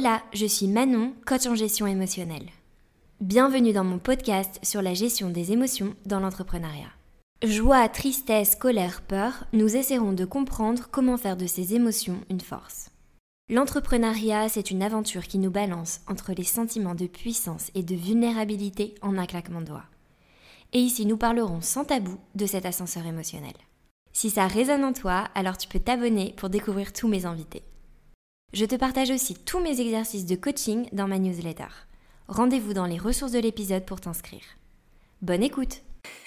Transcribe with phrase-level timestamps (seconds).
[0.00, 2.48] Hola, je suis Manon, coach en gestion émotionnelle.
[3.20, 6.88] Bienvenue dans mon podcast sur la gestion des émotions dans l'entrepreneuriat.
[7.44, 12.88] Joie, tristesse, colère, peur, nous essaierons de comprendre comment faire de ces émotions une force.
[13.50, 18.94] L'entrepreneuriat, c'est une aventure qui nous balance entre les sentiments de puissance et de vulnérabilité
[19.02, 19.84] en un claquement de doigts.
[20.72, 23.52] Et ici, nous parlerons sans tabou de cet ascenseur émotionnel.
[24.14, 27.64] Si ça résonne en toi, alors tu peux t'abonner pour découvrir tous mes invités.
[28.52, 31.68] Je te partage aussi tous mes exercices de coaching dans ma newsletter.
[32.26, 34.42] Rendez-vous dans les ressources de l'épisode pour t'inscrire.
[35.22, 35.82] Bonne écoute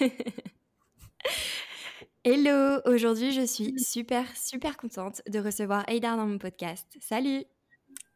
[2.24, 6.86] Hello Aujourd'hui, je suis super, super contente de recevoir Eidar dans mon podcast.
[6.98, 7.44] Salut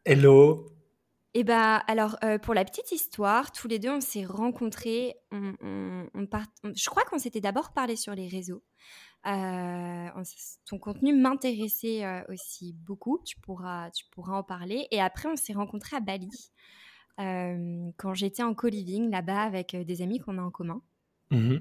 [0.05, 0.65] Hello
[1.35, 5.13] eh bah alors euh, pour la petite histoire, tous les deux on s'est rencontrés.
[5.31, 8.63] je crois qu'on s'était d'abord parlé sur les réseaux.
[9.27, 10.23] Euh,
[10.65, 13.19] ton contenu m'intéressait euh, aussi beaucoup.
[13.25, 14.87] Tu pourras, tu pourras en parler.
[14.91, 16.51] Et après on s'est rencontrés à Bali
[17.17, 20.81] quand j'étais en co-living là-bas avec des amis qu'on a en commun.
[21.31, 21.57] Mmh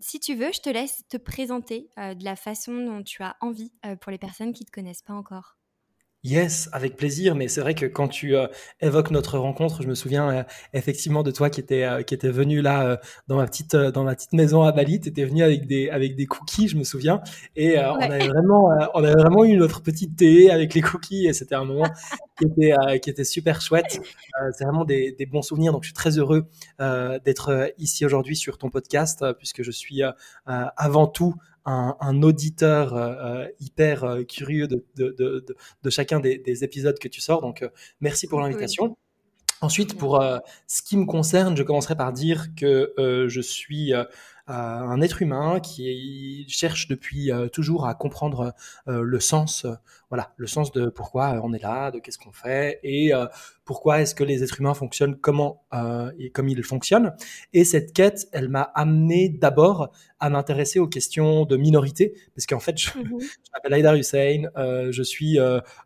[0.00, 3.72] si tu veux, je te laisse te présenter de la façon dont tu as envie
[4.00, 5.57] pour les personnes qui ne te connaissent pas encore.
[6.24, 7.36] Yes, avec plaisir.
[7.36, 8.48] Mais c'est vrai que quand tu euh,
[8.80, 12.30] évoques notre rencontre, je me souviens euh, effectivement de toi qui était euh, qui était
[12.30, 15.00] venu là dans ma petite dans ma petite maison à Bali.
[15.00, 17.20] Tu étais venu avec des avec des cookies, je me souviens.
[17.54, 21.32] Et on avait vraiment on avait vraiment eu notre petite thé avec les cookies et
[21.32, 21.88] c'était un moment
[22.36, 24.00] qui était qui était super chouette.
[24.52, 25.72] c'est vraiment des, des, bons souvenirs.
[25.72, 26.46] Donc je suis très heureux
[26.80, 30.02] d'être ici aujourd'hui sur ton podcast puisque je suis
[30.46, 31.34] avant tout
[31.68, 37.40] un, auditeur euh, euh, hyper euh, curieux de, de, chacun des, épisodes que tu sors.
[37.40, 37.68] Donc,
[38.00, 38.96] merci pour l'invitation.
[39.60, 40.22] Ensuite, pour
[40.68, 42.92] ce qui me concerne, je commencerai par dire que
[43.28, 43.92] je suis
[44.48, 48.54] un être humain qui cherche depuis euh, toujours à comprendre
[48.88, 49.74] euh, le sens, euh,
[50.08, 53.12] voilà, le sens de pourquoi on est là, de qu'est-ce qu'on fait et
[53.66, 55.64] pourquoi est-ce que les êtres humains fonctionnent comment
[56.18, 57.12] et comme ils fonctionnent.
[57.52, 62.58] Et cette quête, elle m'a amené d'abord à m'intéresser aux questions de minorité, parce qu'en
[62.58, 63.18] fait, je, mmh
[63.52, 65.38] m'appelle Aïda Hussein, je suis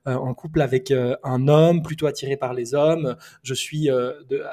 [0.04, 4.44] en couple avec un homme, plutôt attiré par les hommes, je suis de,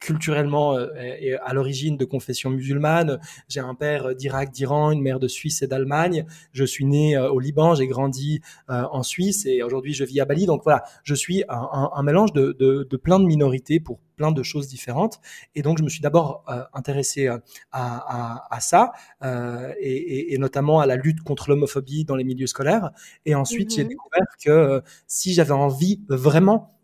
[0.00, 3.18] culturellement euh, et à l'origine de confession musulmane.
[3.48, 6.26] J'ai un père d'Irak, d'Iran, une mère de Suisse et d'Allemagne.
[6.52, 10.20] Je suis né euh, au Liban, j'ai grandi euh, en Suisse et aujourd'hui je vis
[10.20, 10.46] à Bali.
[10.46, 14.68] Donc voilà, je suis un, mélange de, de, plein de minorités pour plein de choses
[14.68, 15.20] différentes.
[15.54, 20.96] Et donc je me suis d'abord intéressé à, à, ça et, et, notamment à la
[20.96, 22.90] lutte contre l'homophobie dans les milieux scolaires.
[23.26, 26.77] Et ensuite j'ai mmh découvert que si j'avais envie vraiment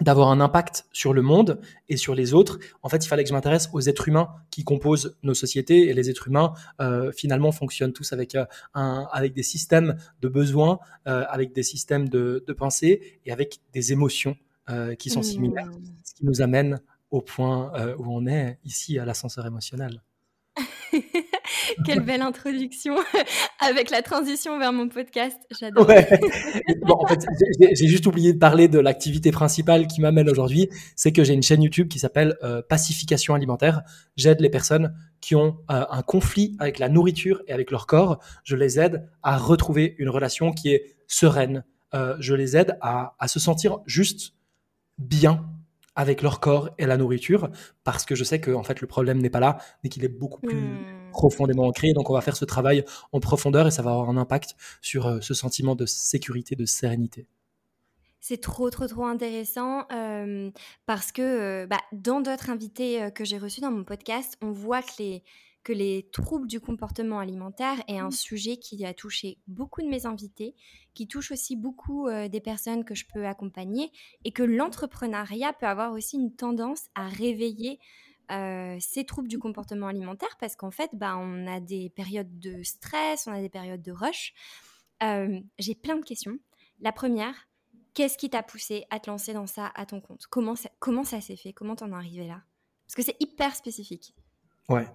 [0.00, 3.28] d'avoir un impact sur le monde et sur les autres, en fait, il fallait que
[3.28, 5.88] je m'intéresse aux êtres humains qui composent nos sociétés.
[5.88, 8.44] Et les êtres humains, euh, finalement, fonctionnent tous avec, euh,
[8.74, 13.60] un, avec des systèmes de besoins, euh, avec des systèmes de, de, pensée et avec
[13.72, 14.36] des émotions
[14.98, 15.82] qui sont similaires, mmh.
[16.02, 16.80] ce qui nous amène
[17.10, 20.02] au point où on est ici à l'ascenseur émotionnel.
[21.84, 22.96] Quelle belle introduction
[23.60, 25.38] avec la transition vers mon podcast.
[25.58, 25.86] J'adore.
[26.86, 27.24] Bon, en fait,
[27.58, 30.68] j'ai juste oublié de parler de l'activité principale qui m'amène aujourd'hui.
[30.96, 33.82] C'est que j'ai une chaîne YouTube qui s'appelle euh, Pacification alimentaire.
[34.16, 38.18] J'aide les personnes qui ont euh, un conflit avec la nourriture et avec leur corps.
[38.44, 41.64] Je les aide à retrouver une relation qui est sereine.
[41.94, 44.34] Euh, je les aide à, à se sentir juste
[44.98, 45.46] bien
[45.96, 47.50] avec leur corps et la nourriture,
[47.84, 50.08] parce que je sais que en fait le problème n'est pas là, mais qu'il est
[50.08, 51.03] beaucoup plus mmh.
[51.14, 51.92] Profondément ancré.
[51.92, 55.06] Donc on va faire ce travail en profondeur et ça va avoir un impact sur
[55.06, 57.26] euh, ce sentiment de sécurité, de sérénité.
[58.20, 60.50] C'est trop, trop, trop intéressant euh,
[60.86, 64.82] parce que euh, bah, dans d'autres invités que j'ai reçus dans mon podcast, on voit
[64.82, 65.22] que les,
[65.64, 68.12] que les troubles du comportement alimentaire est un mmh.
[68.12, 70.54] sujet qui a touché beaucoup de mes invités,
[70.92, 73.90] qui touche aussi beaucoup euh, des personnes que je peux accompagner
[74.24, 77.80] et que l'entrepreneuriat peut avoir aussi une tendance à réveiller
[78.30, 82.62] euh, ces troubles du comportement alimentaire parce qu'en fait, bah, on a des périodes de
[82.62, 84.32] stress, on a des périodes de rush.
[85.02, 86.38] Euh, j'ai plein de questions.
[86.80, 87.48] La première,
[87.94, 90.26] qu'est-ce qui t'a poussé à te lancer dans ça à ton compte?
[90.28, 91.52] Comment ça, comment ça s'est fait?
[91.52, 92.42] Comment t'en es arrivé là?
[92.86, 94.14] Parce que c'est hyper spécifique.
[94.68, 94.86] Ouais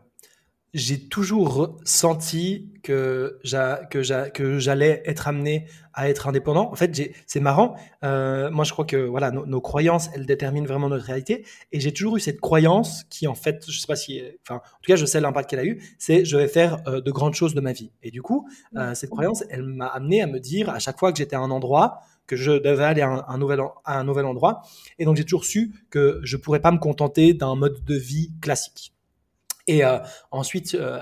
[0.73, 6.71] j'ai toujours senti que j'allais être amené à être indépendant.
[6.71, 7.75] En fait, c'est marrant.
[8.03, 11.45] Euh, moi, je crois que voilà, nos, croyances, elles déterminent vraiment notre réalité.
[11.71, 14.81] Et j'ai toujours eu cette croyance qui, en fait, je sais pas si, enfin, en
[14.81, 15.81] tout cas, je sais l'impact qu'elle a eu.
[15.97, 17.91] C'est je vais faire euh, de grandes choses de ma vie.
[18.01, 21.11] Et du coup, euh, cette croyance, elle m'a amené à me dire à chaque fois
[21.11, 24.25] que j'étais à un endroit que je devais aller à un, nouvel, à un nouvel
[24.25, 24.61] endroit.
[24.99, 28.31] Et donc, j'ai toujours su que je pourrais pas me contenter d'un mode de vie
[28.39, 28.93] classique.
[29.69, 29.99] Et euh,
[30.31, 30.99] ensuite, euh,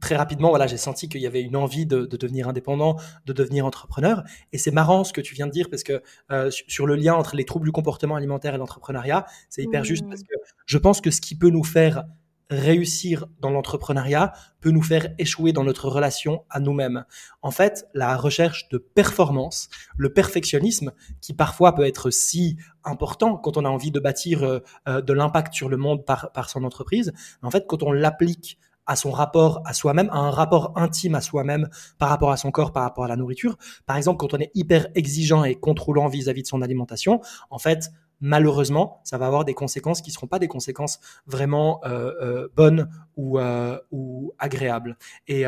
[0.00, 3.66] très rapidement, voilà, j'ai senti qu'il y avait une envie de, devenir indépendant, de devenir
[3.66, 4.24] entrepreneur.
[4.54, 7.12] Et c'est marrant ce que tu viens de dire parce que euh, sur le lien
[7.12, 10.28] entre les troubles du comportement alimentaire et l'entrepreneuriat, c'est hyper juste parce mmh.
[10.30, 12.04] que je pense que ce qui peut nous faire
[12.50, 17.04] réussir dans l'entrepreneuriat peut nous faire échouer dans notre relation à nous-mêmes.
[17.42, 23.56] En fait, la recherche de performance, le perfectionnisme, qui parfois peut être si important quand
[23.56, 24.58] on a envie de bâtir euh,
[24.88, 27.12] euh, de l'impact sur le monde par, par son entreprise,
[27.42, 31.20] en fait, quand on l'applique à son rapport à soi-même, à un rapport intime à
[31.20, 31.68] soi-même
[31.98, 33.56] par rapport à son corps, par rapport à la nourriture.
[33.86, 37.20] Par exemple, quand on est hyper exigeant et contrôlant vis-à-vis -vis de son alimentation,
[37.50, 37.90] en fait,
[38.20, 42.48] malheureusement, ça va avoir des conséquences qui ne seront pas des conséquences vraiment euh, euh,
[42.54, 44.96] bonnes ou, euh, ou agréables.
[45.26, 45.44] Et,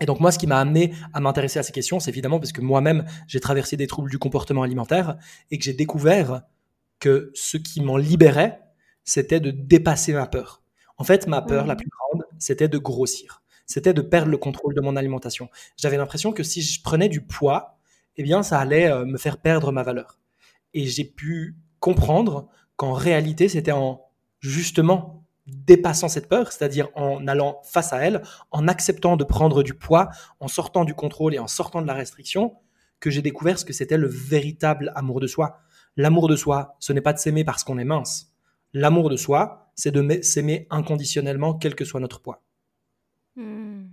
[0.00, 2.52] et donc moi, ce qui m'a amené à m'intéresser à ces questions, c'est évidemment parce
[2.52, 5.16] que moi-même, j'ai traversé des troubles du comportement alimentaire
[5.50, 6.42] et que j'ai découvert
[7.00, 8.60] que ce qui m'en libérait,
[9.04, 10.62] c'était de dépasser ma peur.
[10.98, 11.76] En fait, ma peur la mmh.
[11.76, 13.42] plus grande, c'était de grossir.
[13.66, 15.48] C'était de perdre le contrôle de mon alimentation.
[15.76, 17.78] J'avais l'impression que si je prenais du poids,
[18.16, 20.18] eh bien, ça allait me faire perdre ma valeur.
[20.74, 24.04] Et j'ai pu comprendre qu'en réalité, c'était en
[24.40, 29.74] justement dépassant cette peur, c'est-à-dire en allant face à elle, en acceptant de prendre du
[29.74, 30.10] poids,
[30.40, 32.56] en sortant du contrôle et en sortant de la restriction,
[33.00, 35.60] que j'ai découvert ce que c'était le véritable amour de soi.
[35.96, 38.32] L'amour de soi, ce n'est pas de s'aimer parce qu'on est mince.
[38.74, 42.42] L'amour de soi, c'est de s'aimer inconditionnellement, quel que soit notre poids.
[43.36, 43.86] Hmm.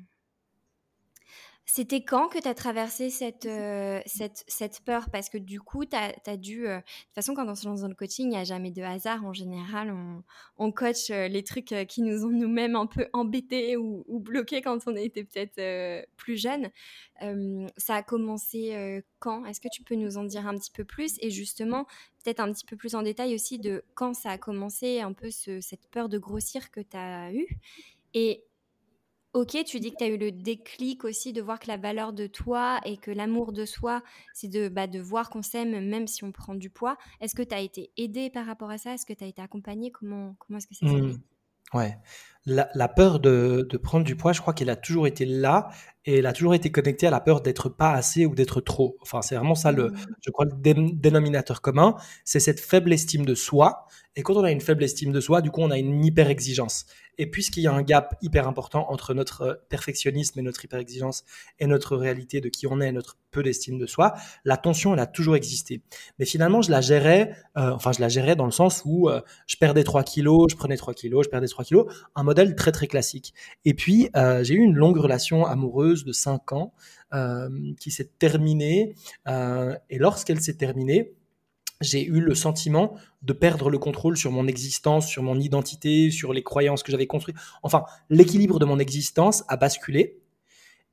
[1.75, 5.09] C'était quand que tu as traversé cette, euh, cette, cette, peur?
[5.09, 6.69] Parce que du coup, tu as, dû...
[6.69, 8.71] Euh, de toute façon, quand on se lance dans le coaching, il n'y a jamais
[8.71, 9.25] de hasard.
[9.25, 10.23] En général, on,
[10.57, 14.87] on coach euh, les trucs qui nous ont nous-mêmes un peu embêtés ou, bloqués quand
[14.87, 16.69] on était peut-être plus jeune.
[17.75, 19.43] ça a commencé quand?
[19.43, 21.17] Est-ce que tu peux nous en dire un petit peu plus?
[21.19, 21.87] Et justement,
[22.23, 25.29] peut-être un petit peu plus en détail aussi de quand ça a commencé, un peu
[25.29, 27.59] ce, cette peur de grossir que tu as eue?
[28.13, 28.45] Et
[29.35, 32.13] Ok, tu dis que tu as eu le déclic aussi de voir que la valeur
[32.13, 34.01] de toi et que l'amour de soi,
[34.33, 36.97] c'est de, bah, de voir qu'on s'aime même si on prend du poids.
[37.19, 38.93] Est-ce que tu as été aidé par rapport à ça?
[38.93, 41.11] Est-ce que tu as été accompagné Comment, comment est-ce que ça s'est mmh.
[41.11, 41.19] fait?
[41.73, 41.97] Ouais.
[42.45, 45.69] La, peur de, de, prendre du poids, je crois qu'elle a toujours été là
[46.05, 48.95] et elle a toujours été connectée à la peur d'être pas assez ou d'être trop.
[49.01, 50.05] Enfin, c'est vraiment ça le, mmh.
[50.21, 51.95] je crois, le dénominateur commun.
[52.23, 53.87] C'est cette faible estime de soi.
[54.15, 56.29] Et quand on a une faible estime de soi, du coup, on a une hyper
[56.29, 56.85] exigence.
[57.17, 61.23] Et puisqu'il y a un gap hyper important entre notre euh, perfectionnisme et notre hyper-exigence
[61.59, 64.13] et notre réalité de qui on est, notre peu d'estime de soi,
[64.43, 65.81] la tension, elle a toujours existé.
[66.19, 69.21] Mais finalement, je la gérais, euh, enfin, je la gérais dans le sens où euh,
[69.47, 71.85] je perdais 3 kilos, je prenais 3 kilos, je perdais 3 kilos,
[72.15, 73.33] un modèle très, très classique.
[73.65, 74.09] Et puis,
[74.41, 76.73] j'ai eu une longue relation amoureuse de 5 ans
[77.79, 78.95] qui s'est terminée.
[79.27, 81.15] et lorsqu'elle s'est terminée,
[81.81, 86.33] j'ai eu le sentiment de perdre le contrôle sur mon existence, sur mon identité, sur
[86.33, 87.37] les croyances que j'avais construites.
[87.63, 90.19] Enfin, l'équilibre de mon existence a basculé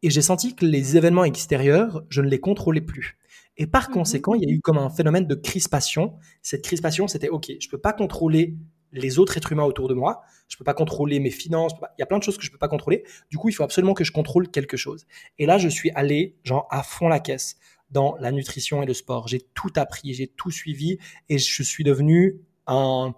[0.02, 3.18] et j'ai senti que les événements extérieurs, je ne les contrôlais plus.
[3.56, 6.14] Et par mmh conséquent, il y a eu comme un phénomène de crispation.
[6.42, 8.56] Cette crispation, c'était OK, je peux pas contrôler
[8.92, 12.02] les autres êtres humains autour de moi, je peux pas contrôler mes finances, il y
[12.02, 13.04] a plein de choses que je peux pas contrôler.
[13.30, 15.06] Du coup, il faut absolument que je contrôle quelque chose.
[15.38, 17.56] Et là, je suis allé genre à fond la caisse
[17.92, 19.28] dans la nutrition et le sport.
[19.28, 20.98] J'ai tout appris, j'ai tout suivi
[21.28, 23.14] et je suis devenu un,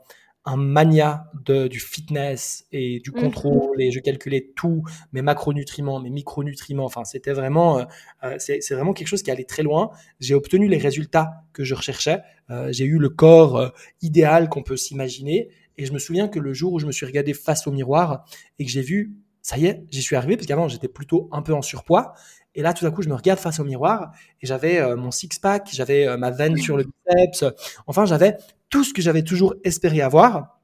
[0.46, 3.22] un mania de, du fitness et du mhm.
[3.22, 4.82] contrôle et je calculais tout,
[5.12, 6.84] mes macronutriments, mes micronutriments.
[6.84, 7.84] Enfin, c'était vraiment, euh,
[8.24, 9.90] euh, c'est, vraiment quelque chose qui allait très loin.
[10.20, 12.20] J'ai obtenu les résultats que je recherchais.
[12.50, 13.72] Euh, j'ai eu le corps
[14.02, 15.48] idéal qu'on peut s'imaginer.
[15.76, 18.24] Et je me souviens que le jour où je me suis regardé face au miroir
[18.58, 21.42] et que j'ai vu, ça y est, j'y suis arrivé parce qu'avant j'étais plutôt un
[21.42, 22.14] peu en surpoids
[22.54, 25.10] et là, tout à coup, je me regarde face au miroir et j'avais euh, mon
[25.10, 27.44] six-pack, j'avais euh, ma veine sur le biceps.
[27.86, 28.36] Enfin, j'avais
[28.70, 30.60] tout ce que j'avais toujours espéré avoir.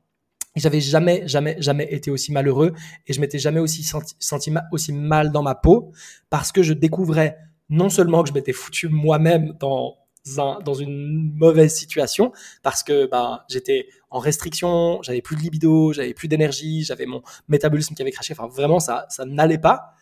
[0.56, 2.72] J'avais jamais, jamais, jamais été aussi malheureux
[3.06, 5.92] et je m'étais jamais aussi senti, senti aussi mal dans ma peau
[6.28, 9.96] parce que je découvrais non seulement que je m'étais foutu moi-même dans
[10.38, 12.32] un, dans une mauvaise situation
[12.64, 17.22] parce que bah, j'étais en restriction, j'avais plus de libido, j'avais plus d'énergie, j'avais mon
[17.46, 18.34] métabolisme qui avait craché.
[18.36, 19.94] Enfin, vraiment, ça, ça n'allait pas.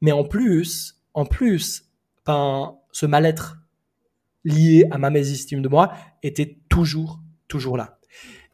[0.00, 1.88] Mais en plus, en plus,
[2.26, 3.58] ben, ce mal-être
[4.44, 5.92] lié à ma mésestime de moi
[6.22, 7.98] était toujours, toujours là.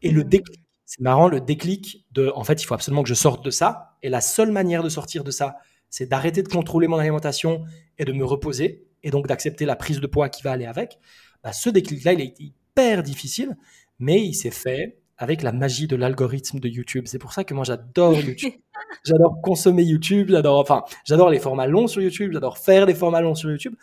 [0.02, 0.29] Et le mmh.
[0.29, 3.50] déclic, c'est marrant, le déclic de, en fait, il faut absolument que je sorte de
[3.50, 3.97] ça.
[4.02, 5.57] Et la seule manière de sortir de ça,
[5.88, 7.64] c'est d'arrêter de contrôler mon alimentation
[7.99, 10.99] et de me reposer, et donc d'accepter la prise de poids qui va aller avec.
[11.43, 13.57] Bah, ce déclic-là, il est hyper difficile,
[13.99, 17.04] mais il s'est fait avec la magie de l'algorithme de YouTube.
[17.06, 18.54] C'est pour ça que moi j'adore YouTube.
[19.04, 23.20] j'adore consommer YouTube, j'adore enfin, j'adore les formats longs sur YouTube, j'adore faire les formats
[23.20, 23.74] longs sur YouTube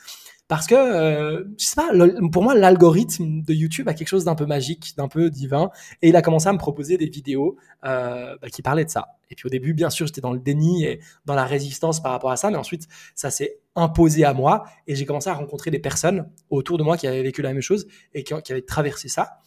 [0.47, 1.89] parce que, euh, je sais pas,
[2.31, 5.69] pour moi, l'algorithme de YouTube a quelque chose d'un peu magique, d'un peu divin,
[6.01, 9.17] et il a commencé à me proposer des vidéos euh, bah, qui parlaient de ça.
[9.29, 12.13] Et puis au début, bien sûr, j'étais dans le déni et dans la résistance par
[12.13, 15.69] rapport à ça, mais ensuite, ça s'est imposé à moi, et j'ai commencé à rencontrer
[15.69, 18.61] des personnes autour de moi qui avaient vécu la même chose et qui, qui avaient
[18.61, 19.39] traversé ça.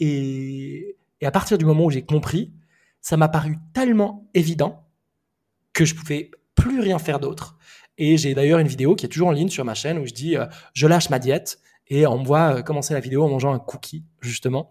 [0.00, 2.52] Et, et à partir du moment où j'ai compris,
[3.00, 4.86] ça m'a paru tellement évident
[5.72, 7.58] que je pouvais plus rien faire d'autre
[7.98, 10.14] et j'ai d'ailleurs une vidéo qui est toujours en ligne sur ma chaîne où je
[10.14, 11.58] dis euh, je lâche ma diète
[11.88, 14.70] et on me voit euh, commencer la vidéo en mangeant un cookie justement.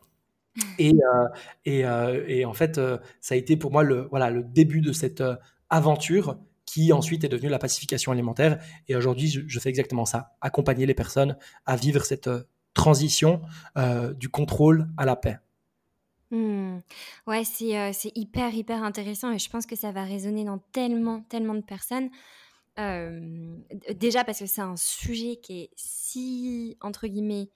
[0.80, 1.28] Et, euh,
[1.66, 2.82] et, et, en fait,
[3.22, 5.22] ça a été pour moi le, voilà, le début de cette
[5.70, 8.58] aventure qui ensuite est devenue la pacification alimentaire.
[8.88, 11.38] Et aujourd'hui, je, fais exactement ça, accompagner les personnes
[11.68, 12.28] à vivre cette
[12.74, 13.42] transition
[14.16, 15.38] du contrôle à la paix.
[16.32, 16.80] Mmh.
[17.26, 21.22] Ouais, c'est c'est hyper, hyper intéressant et je pense que ça va résonner dans tellement,
[21.22, 22.10] tellement de personnes
[23.96, 27.50] déjà parce que c'est un sujet qui est si, entre guillemets,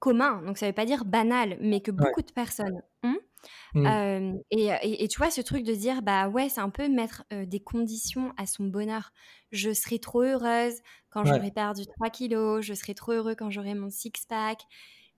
[0.00, 3.18] commun, donc ça veut pas dire banal, mais que beaucoup de personnes ont.
[3.74, 3.96] Mmh.
[4.50, 8.34] et, tu vois, ce truc de dire, bah ouais, c'est un peu mettre des conditions
[8.38, 9.12] à son bonheur.
[9.52, 10.76] Je serai trop heureuse
[11.10, 14.62] quand j'aurai perdu 3 kilos, je serai trop heureux quand j'aurai mon six-pack.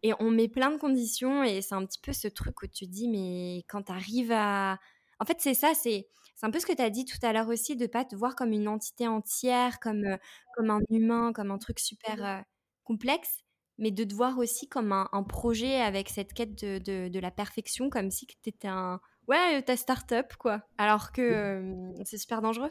[0.03, 2.87] Et on met plein de conditions et c'est un petit peu ce truc où tu
[2.87, 4.79] dis, mais quand tu arrives à...
[5.21, 7.33] En fait, c'est ça, c'est c'est un peu ce que tu as dit tout à
[7.33, 10.17] l'heure aussi, de pas te voir comme une entité entière, comme,
[10.57, 12.45] comme un humain, comme un truc super
[12.83, 13.45] complexe,
[13.79, 17.31] mais de te voir aussi comme un, projet avec cette quête de, de, de la
[17.31, 19.01] perfection, comme si tu étais un...
[19.29, 20.63] Ouais, ta start-up, quoi.
[20.79, 21.63] Alors que
[22.05, 22.71] c'est super dangereux.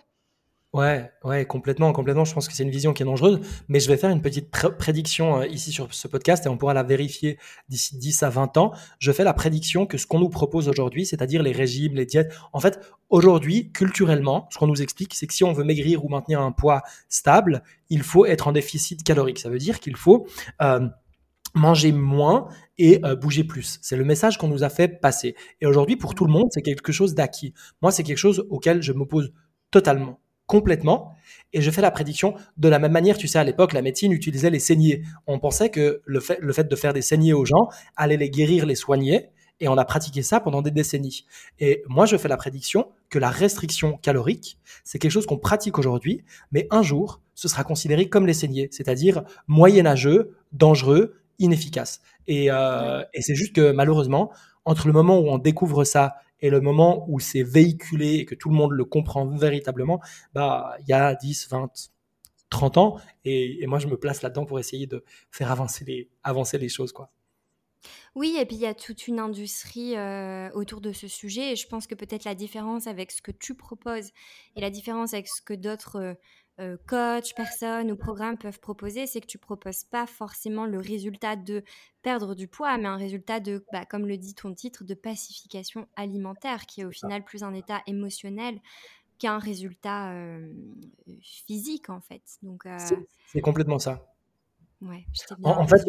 [0.74, 2.24] Ouais, ouais, complètement, complètement.
[2.24, 4.50] Je pense que c'est une vision qui est dangereuse, mais je vais faire une petite
[4.50, 7.38] prédiction euh, ici sur ce podcast et on pourra la vérifier
[7.68, 8.72] d'ici 10 à 20 ans.
[8.98, 12.34] Je fais la prédiction que ce qu'on nous propose aujourd'hui, c'est-à-dire les régimes, les diètes,
[12.54, 16.08] en fait, aujourd'hui, culturellement, ce qu'on nous explique, c'est que si on veut maigrir ou
[16.08, 19.40] maintenir un poids stable, il faut être en déficit calorique.
[19.40, 20.26] Ça veut dire qu'il faut
[20.62, 20.88] euh,
[21.54, 22.48] manger moins
[22.78, 23.78] et euh, bouger plus.
[23.82, 25.36] C'est le message qu'on nous a fait passer.
[25.60, 27.54] Et aujourd'hui, pour tout le monde, c'est quelque chose d'acquis.
[27.82, 29.34] Moi, c'est quelque chose auquel je m'oppose
[29.70, 30.21] totalement
[30.52, 31.16] complètement.
[31.54, 34.12] Et je fais la prédiction de la même manière, tu sais, à l'époque, la médecine
[34.12, 35.02] utilisait les saignées.
[35.26, 38.30] On pensait que le fait, le fait de faire des saignées aux gens allait les
[38.30, 39.30] guérir, les soigner.
[39.62, 41.26] Et on a pratiqué ça pendant des décennies.
[41.60, 45.80] Et moi, je fais la prédiction que la restriction calorique, c'est quelque chose qu'on pratique
[45.80, 52.02] aujourd'hui, mais un jour, ce sera considéré comme les saignées, c'est-à-dire moyenâgeux, dangereux, inefficace.
[52.28, 54.32] Et, euh, et c'est juste que malheureusement,
[54.66, 58.36] entre le moment où on découvre ça et le moment où c'est véhiculé et que
[58.36, 60.02] tout le monde le comprend véritablement,
[60.34, 61.92] bah, il y a 10, 20,
[62.52, 62.98] 30 ans.
[63.26, 65.86] Et, moi, je me place là-dedans pour essayer de faire avancer
[66.58, 67.10] les, choses, quoi.
[68.14, 71.54] Oui, et puis il y a toute une industrie euh, autour de ce sujet.
[71.54, 74.12] Et je pense que peut-être la différence avec ce que tu proposes
[74.56, 76.14] et la différence avec ce que d'autres euh,
[76.60, 81.36] euh, coach, personnes ou programmes peuvent proposer, c'est que tu proposes pas forcément le résultat
[81.36, 81.64] de
[82.02, 85.88] perdre du poids, mais un résultat de, bah, comme le dit ton titre, de pacification
[85.96, 88.60] alimentaire, qui est au final plus un état émotionnel
[89.18, 90.52] qu'un résultat euh,
[91.22, 92.24] physique en fait.
[92.42, 92.78] Donc euh,
[93.28, 94.11] c'est complètement ça.
[94.82, 95.06] Ouais,
[95.44, 95.86] en, fait,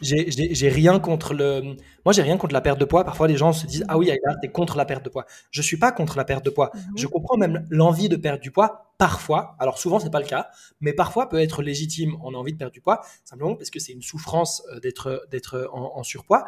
[0.00, 1.76] j'ai rien contre le.
[2.04, 3.02] Moi, j'ai rien contre la perte de poids.
[3.02, 5.26] Parfois, les gens se disent Ah oui, tu es contre la perte de poids.
[5.50, 6.70] Je suis pas contre la perte de poids.
[6.72, 6.82] Mhm.
[6.98, 8.94] Je comprends même l'envie de perdre du poids.
[8.96, 10.50] Parfois, alors souvent, c'est pas le cas,
[10.80, 12.16] mais parfois peut être légitime.
[12.22, 15.26] On a envie de perdre du poids, simplement parce que c'est une souffrance euh, d'être
[15.32, 16.46] d'être en, en, surpoids.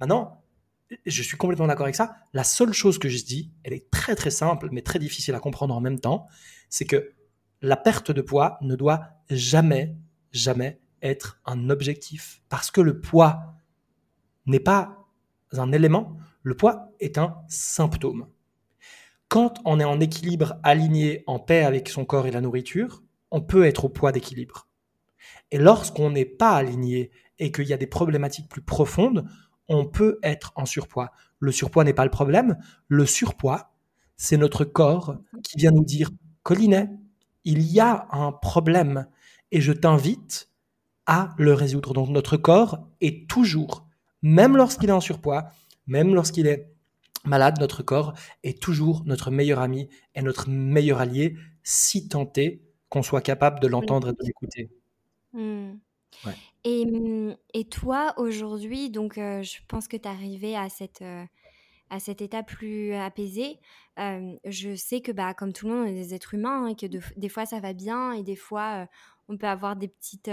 [0.00, 0.42] Maintenant,
[1.06, 2.16] je suis complètement d'accord avec ça.
[2.34, 5.40] La seule chose que je dis, elle est très très simple, mais très difficile à
[5.40, 6.26] comprendre en même temps,
[6.68, 7.12] c'est que
[7.62, 9.96] la perte de poids ne doit jamais,
[10.32, 12.42] jamais être un objectif.
[12.48, 13.54] Parce que le poids
[14.46, 15.06] n'est pas
[15.52, 18.26] un élément, le poids est un symptôme.
[19.28, 23.40] Quand on est en équilibre, aligné, en paix avec son corps et la nourriture, on
[23.40, 24.68] peut être au poids d'équilibre.
[25.50, 29.26] Et lorsqu'on n'est pas aligné et qu'il y a des problématiques plus profondes,
[29.68, 31.12] on peut être en surpoids.
[31.38, 32.58] Le surpoids n'est pas le problème.
[32.88, 33.72] Le surpoids,
[34.16, 36.10] c'est notre corps qui vient nous dire,
[36.42, 36.90] Collinet,
[37.44, 39.06] il y a un problème
[39.50, 40.50] et je t'invite
[41.06, 41.94] à le résoudre.
[41.94, 43.86] Donc notre corps est toujours,
[44.22, 45.48] même lorsqu'il est en surpoids,
[45.86, 46.70] même lorsqu'il est
[47.24, 52.62] malade, notre corps est toujours notre meilleur ami et notre meilleur allié, si tant est
[52.88, 54.70] qu'on soit capable de l'entendre et de l'écouter.
[55.32, 55.72] Mmh.
[56.64, 61.02] Et, mmh, et, toi, aujourd'hui, donc euh, je pense que tu es arrivé à cette...
[61.02, 61.24] Euh,
[61.90, 63.60] à cet état plus apaisé.
[64.00, 66.74] Euh, je sais que, bah, comme tout le monde, on est des êtres humains et
[66.74, 68.88] que des fois ça va bien et des fois
[69.28, 70.30] on peut avoir des petites,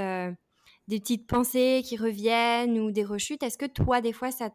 [0.88, 3.43] des petites pensées qui reviennent ou des rechutes?
[3.43, 4.50] Est-ce que toi, des fois, ça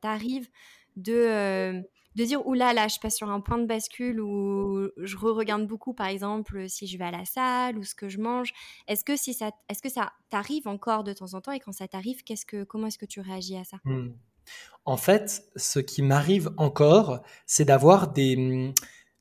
[0.00, 0.48] t'arrive
[0.96, 1.80] de, euh,
[2.16, 5.66] de dire oulala, là, là, je passe sur un point de bascule où je re-regarde
[5.66, 8.52] beaucoup, par exemple, si je vais à la salle ou ce que je mange?
[8.88, 11.72] Est-ce que si ça, est-ce que ça t'arrive encore de temps en temps et quand
[11.72, 13.76] ça t'arrive, qu'est-ce que, comment est-ce que tu réagis à ça?
[13.84, 14.08] Mmh.
[14.84, 18.72] En fait, ce qui m'arrive encore, c'est d'avoir des, mmh,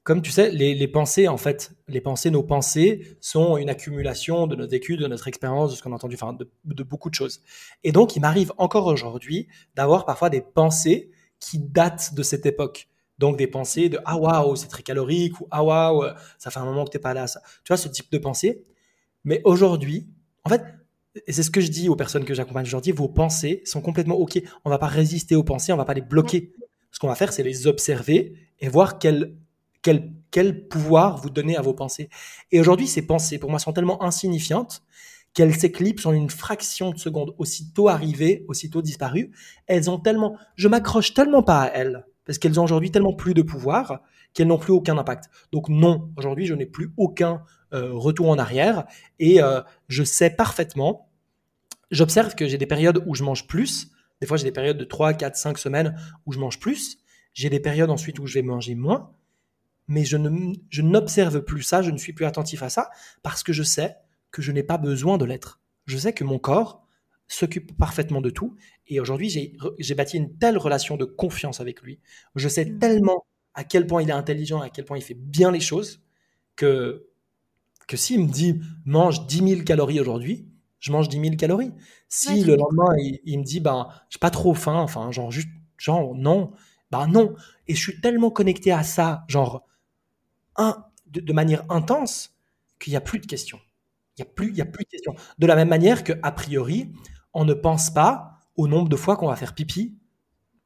[0.07, 4.55] comme tu sais, les, pensées, en fait, les pensées, nos pensées sont une accumulation de
[4.55, 7.13] notre vécu, de notre expérience, de ce qu'on a entendu, enfin, de, de, beaucoup de
[7.13, 7.41] choses.
[7.83, 11.11] Et donc, il m'arrive encore aujourd'hui d'avoir parfois des pensées
[11.41, 12.87] qui datent de cette époque.
[13.17, 16.05] Donc des pensées de ah waouh c'est très calorique ou ah waouh
[16.37, 17.41] ça fait un moment que t'es pas là ça.
[17.65, 18.63] Tu vois ce type de pensée.
[19.25, 20.07] Mais aujourd'hui,
[20.45, 20.63] en fait,
[21.25, 24.15] et c'est ce que je dis aux personnes que j'accompagne aujourd'hui, vos pensées sont complètement
[24.15, 24.39] ok.
[24.63, 26.53] On va pas résister aux pensées, on va pas les bloquer.
[26.91, 29.35] Ce qu'on va faire, c'est les observer et voir quel
[29.81, 32.10] quel, pouvoir vous donnez à vos pensées.
[32.51, 34.84] Et aujourd'hui, ces pensées, pour moi, sont tellement insignifiantes
[35.34, 39.31] qu'elles s'éclipsent en une fraction de seconde, aussitôt arrivées, aussitôt disparues.
[39.67, 43.34] Elles ont tellement, je m'accroche tellement pas à elles, parce qu'elles ont aujourd'hui tellement plus
[43.34, 44.01] de pouvoir
[44.34, 45.29] qu'elles n'ont plus aucun impact.
[45.51, 47.43] Donc non, aujourd'hui, je n'ai plus aucun
[47.74, 48.86] euh, retour en arrière
[49.19, 51.10] et euh, je sais parfaitement,
[51.91, 53.91] j'observe que j'ai des périodes où je mange plus,
[54.22, 57.00] des fois j'ai des périodes de 3, 4, 5 semaines où je mange plus,
[57.34, 59.12] j'ai des périodes ensuite où je vais manger moins,
[59.88, 62.89] mais je n'observe plus ça, je ne suis plus attentif à ça
[63.24, 63.96] parce que je sais
[64.32, 65.62] que je n'ai pas besoin de l'être.
[65.86, 66.86] Je sais que mon corps
[67.27, 68.56] s'occupe parfaitement de tout.
[68.88, 72.00] Et aujourd'hui, j'ai bâti une telle relation de confiance avec lui.
[72.36, 72.79] Je sais mmh.
[72.79, 76.01] tellement à quel point il est intelligent, à quel point il fait bien les choses,
[76.56, 77.08] que,
[77.88, 80.48] que s'il me dit mange 10 000 calories aujourd'hui,
[80.79, 81.74] je mange 10 000 calories.
[82.08, 86.15] Si le lendemain, il, me dit ben, j'ai pas trop faim, enfin, genre, juste, genre,
[86.15, 86.51] non,
[86.91, 87.36] ben non.
[87.67, 89.66] Et je suis tellement connecté à ça, genre,
[90.57, 92.35] un, de manière intense,
[92.79, 93.59] qu'il n'y a plus de questions.
[94.17, 95.15] Il n'y a, plus, y a plus de questions.
[95.37, 96.91] De la même manière que, a priori,
[97.33, 99.97] on ne pense pas au nombre de fois qu'on va faire pipi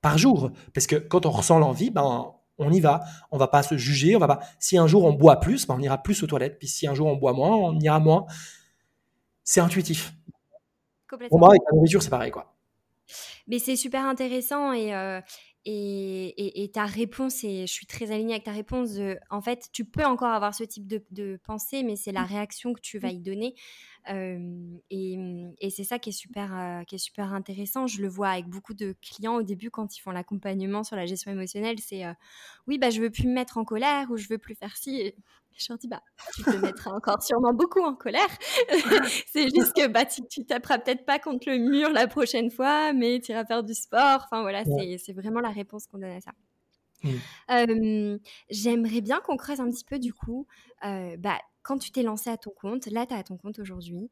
[0.01, 0.51] par jour.
[0.73, 3.01] Parce que quand on ressent l'envie, ben, on y va.
[3.31, 4.15] On va pas se juger.
[4.15, 4.39] On va pas.
[4.59, 6.59] Si un jour on boit plus, ben, on ira plus aux toilettes.
[6.59, 8.25] Puis si un jour on boit moins, on ira moins.
[9.43, 10.13] C'est intuitif.
[11.29, 12.55] Pour moi, avec la nourriture, c'est pareil, quoi.
[13.47, 15.19] Mais c'est super intéressant et, euh,
[15.65, 18.97] et, et, ta réponse, et je suis très alignée avec ta réponse,
[19.29, 22.25] en fait, tu peux encore avoir ce type de, de pensée, mais c'est la mmh.
[22.25, 23.15] réaction que tu vas mmh.
[23.15, 23.55] y donner.
[24.89, 25.19] et,
[25.59, 27.85] et c'est ça qui est, super, qui est super intéressant.
[27.85, 31.05] Je le vois avec beaucoup de clients au début quand ils font l'accompagnement sur la
[31.05, 31.77] gestion émotionnelle.
[31.79, 32.05] C'est
[32.67, 35.13] oui, bah, je veux plus me mettre en colère ou je veux plus faire ci.
[35.57, 36.01] Je leur dis, bah,
[36.33, 38.29] tu te mettras encore sûrement beaucoup en colère.
[39.27, 42.93] c'est juste que bah, tu, tu taperas peut-être pas contre le mur la prochaine fois,
[42.93, 44.21] mais tu iras faire du sport.
[44.25, 46.31] Enfin voilà, c'est vraiment la réponse qu'on donne à ça.
[47.03, 48.17] Mmh.
[48.49, 50.47] J'aimerais bien qu'on creuse un petit peu du coup.
[50.81, 54.09] bah, quand tu t'es lancé à ton compte, là tu es à ton compte aujourd'hui,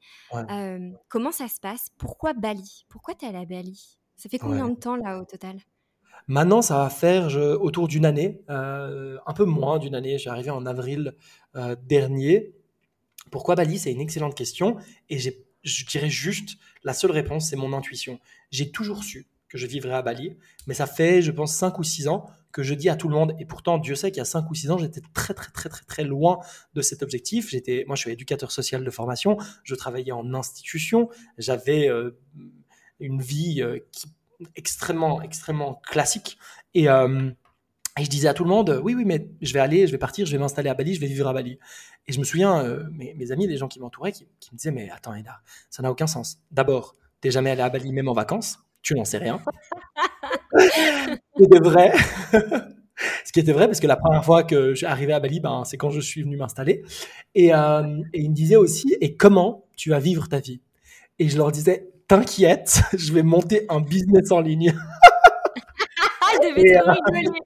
[1.07, 1.87] comment ça se passe?
[1.97, 2.85] Pourquoi Bali?
[2.89, 3.97] Pourquoi tu es allé à Bali?
[4.15, 5.57] Ça fait combien de temps là au total?
[6.27, 10.17] Maintenant, ça va faire autour d'une année, euh, un peu moins d'une année.
[10.17, 11.15] J'ai arrivé en avril
[11.55, 12.53] euh, dernier.
[13.31, 13.79] Pourquoi Bali?
[13.79, 14.77] C'est une excellente question.
[15.09, 18.19] Et je dirais juste, la seule réponse, c'est mon intuition.
[18.51, 21.83] J'ai toujours su que je vivrais à Bali, mais ça fait, je pense, 5 ou
[21.83, 24.21] 6 ans que je dis à tout le monde, et pourtant Dieu sait qu'il y
[24.21, 26.39] a 5 ou 6 ans, j'étais très très très très très loin
[26.73, 27.49] de cet objectif.
[27.49, 32.19] J'étais, moi je suis éducateur social de formation, je travaillais en institution, j'avais euh,
[32.99, 34.07] une vie qui
[34.55, 36.37] extrêmement, extrêmement classique.
[36.73, 37.29] Et, euh,
[37.97, 39.97] et, je disais à tout le monde, oui, oui, mais je vais aller, je vais
[39.97, 41.59] partir, je vais m'installer à Bali, je vais vivre à Bali.
[42.07, 44.71] Et je me souviens, euh, mes, mes, amis, les gens qui m'entouraient, qui, me disaient,
[44.71, 46.39] mais attends, Eda, ça n'a aucun sens.
[46.51, 49.41] D'abord, t'es jamais allé à Bali, même en vacances, tu n'en sais rien.
[51.37, 51.93] C'était vrai.
[53.25, 55.77] Ce qui était vrai, parce que la première fois que j'arrivais à Bali, ben, c'est
[55.77, 56.83] quand je suis venu m'installer.
[57.35, 60.61] Et, euh, et ils me disaient aussi, et comment tu vas vivre ta vie?
[61.17, 64.73] Et je leur disais, t'inquiète, je vais monter un business en ligne.
[66.33, 67.39] il devait trop euh, rigoler.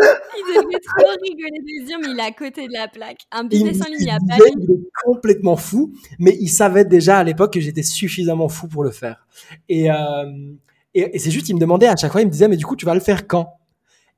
[0.00, 3.22] Il devait trop rigoler de dire, mais il est à côté de la plaque.
[3.32, 4.52] Un business en ligne à Paris.
[4.58, 8.84] Il est complètement fou, mais il savait déjà à l'époque que j'étais suffisamment fou pour
[8.84, 9.26] le faire.
[9.68, 10.52] Et, euh,
[10.94, 12.76] et, c'est juste, il me demandait à chaque fois, il me disait, mais du coup,
[12.76, 13.58] tu vas le faire quand?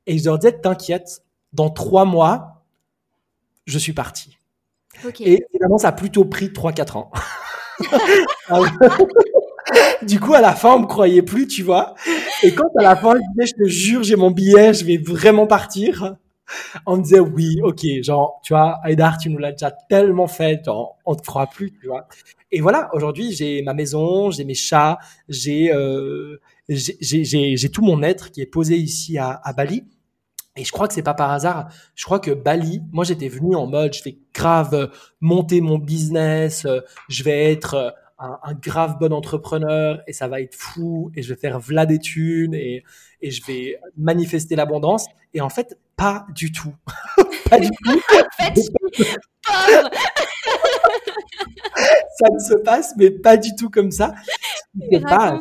[0.07, 2.65] Et je leur disais, t'inquiète, dans trois mois,
[3.67, 4.37] je suis parti.
[5.21, 7.11] Et finalement, ça a plutôt pris 3-4 ans.
[10.03, 11.95] Du coup, à la fin, on me croyait plus, tu vois.
[12.43, 14.97] Et quand à la fin, je disais, je te jure, j'ai mon billet, je vais
[14.97, 16.17] vraiment partir.
[16.87, 20.65] On me disait, oui, ok, genre, tu vois, Aïdar, tu nous l'as déjà tellement fait,
[20.65, 22.09] genre, on te croit plus, tu vois.
[22.51, 28.31] Et voilà, aujourd'hui, j'ai ma maison, j'ai mes chats, j'ai, euh, j'ai tout mon être
[28.31, 29.85] qui est posé ici à, à Bali.
[30.57, 31.69] Et je crois que c'est pas par hasard.
[31.95, 36.65] Je crois que Bali, moi j'étais venu en mode, je vais grave monter mon business,
[36.67, 41.33] euh, je vais être un, grave bon entrepreneur et ça va être fou et je
[41.33, 42.85] vais faire v'là des thunes et,
[43.23, 45.07] et je vais manifester l'abondance.
[45.35, 46.75] Et en fait, pas du tout.
[47.51, 47.91] pas du tout.
[47.91, 48.61] en fait,
[49.43, 49.91] pauvre.
[52.19, 54.15] ça ne se passe, mais pas du tout comme ça.
[55.03, 55.39] Pas,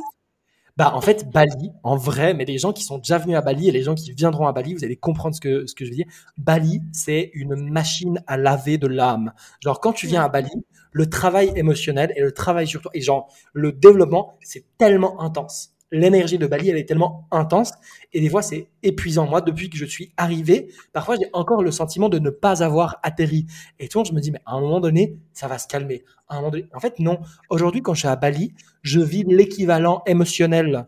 [0.80, 3.68] bah, en fait, Bali, en vrai, mais les gens qui sont déjà venus à Bali
[3.68, 5.90] et les gens qui viendront à Bali, vous allez comprendre ce que, ce que je
[5.90, 6.08] veux dire.
[6.38, 9.34] Bali, c'est une machine à laver de l'âme.
[9.60, 10.50] Genre, quand tu viens à Bali,
[10.92, 15.74] le travail émotionnel et le travail sur toi, et genre, le développement, c'est tellement intense
[15.92, 17.74] l'énergie de Bali, elle est tellement intense
[18.14, 19.28] et des fois c'est épuisant.
[19.28, 23.00] Moi, depuis que je suis arrivé, parfois j'ai encore le sentiment de ne pas avoir
[23.04, 23.46] atterri.
[23.80, 26.04] Et tout je me dis, mais à un moment donné, ça va se calmer.
[26.28, 27.20] À un moment donné, en fait, non.
[27.50, 30.88] Aujourd'hui, quand je suis à Bali, je vis l'équivalent émotionnel.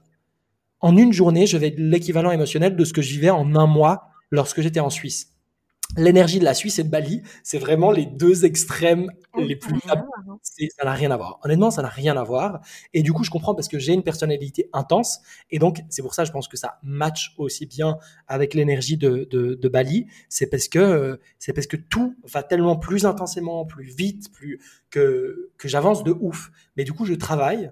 [0.79, 4.09] En une journée, je vais l'équivalent émotionnel de ce que je vivais en un mois
[4.31, 5.31] lorsque j'étais en Suisse
[5.97, 9.79] l'énergie de la Suisse et de Bali, c'est vraiment les deux extrêmes oh, les plus.
[10.41, 11.39] Ça n'a rien à voir.
[11.43, 12.61] Honnêtement, ça n'a rien à voir.
[12.93, 15.19] Et du coup, je comprends parce que j'ai une personnalité intense.
[15.49, 19.27] Et donc, c'est pour ça, je pense que ça match aussi bien avec l'énergie de,
[19.31, 20.07] de, Bali.
[20.29, 25.51] C'est parce que c'est parce que tout va tellement plus intensément, plus vite, plus que
[25.57, 26.51] que j'avance de ouf.
[26.77, 27.71] Mais du coup, je travaille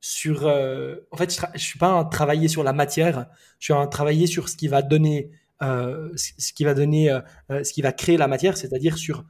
[0.00, 0.46] sur.
[0.46, 3.26] Euh, en fait, je, suis pas un travailler sur la matière.
[3.58, 7.20] Je suis un travailler sur ce qui va donner euh, ce qui va donner, euh,
[7.50, 9.24] euh, ce qui va créer la matière, c'est-à-dire sur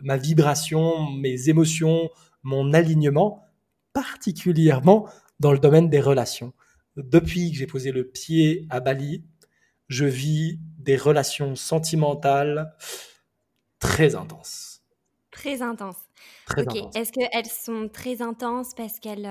[0.00, 2.08] ma vibration, mes émotions,
[2.44, 3.42] mon alignement,
[3.92, 5.08] particulièrement
[5.40, 6.52] dans le domaine des relations.
[6.96, 9.24] Depuis que j'ai posé le pied à Bali,
[9.88, 12.76] je vis des relations sentimentales
[13.80, 14.82] très intenses.
[15.32, 15.96] Très intenses.
[16.56, 16.76] ok.
[16.94, 19.26] Est-ce qu'elles sont très intenses parce qu'elles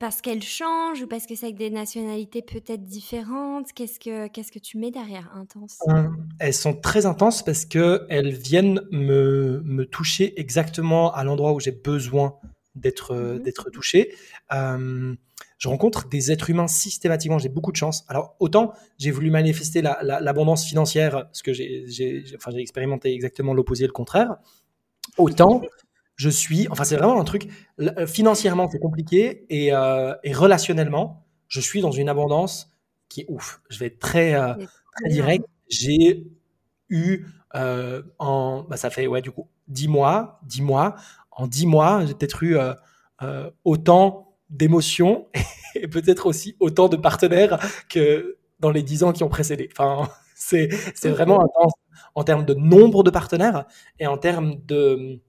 [0.00, 3.72] parce qu'elles changent ou parce que c'est avec des nationalités peut-être différentes?
[3.74, 5.78] Qu'est-ce que qu'est-ce que tu mets derrière intense?
[5.88, 6.08] Euh,
[6.40, 11.60] Elles sont très intenses parce que elles viennent me, me toucher exactement à l'endroit où
[11.60, 12.36] j'ai besoin
[12.74, 14.14] d'être mmh d'être touché.
[14.52, 15.14] Euh,
[15.58, 17.38] je rencontre des êtres humains systématiquement.
[17.38, 18.04] J'ai beaucoup de chance.
[18.08, 23.92] Alors autant j'ai voulu manifester l'abondance financière, parce que j'ai enfin, expérimenté exactement l'opposé, le
[23.92, 24.36] contraire.
[25.18, 25.60] Autant
[26.20, 27.48] je suis, enfin c'est vraiment un truc,
[27.80, 32.76] euh, financièrement c'est compliqué et, euh, et, relationnellement, je suis dans une abondance
[33.08, 33.62] qui est ouf.
[33.70, 34.52] Je vais être très, euh,
[34.96, 35.46] très direct.
[35.70, 36.26] J'ai
[36.90, 40.94] eu en, bah, ça fait ouais du coup 10 mois, 10 mois,
[41.30, 42.58] en 10 mois j'ai peut-être eu
[43.64, 45.28] autant d'émotions
[45.74, 49.70] et peut-être aussi autant de partenaires que dans les 10 ans qui ont précédé.
[49.72, 50.68] Enfin, c'est
[51.08, 51.72] vraiment intense
[52.14, 53.64] en termes de nombre de partenaires
[53.98, 55.22] et en termes de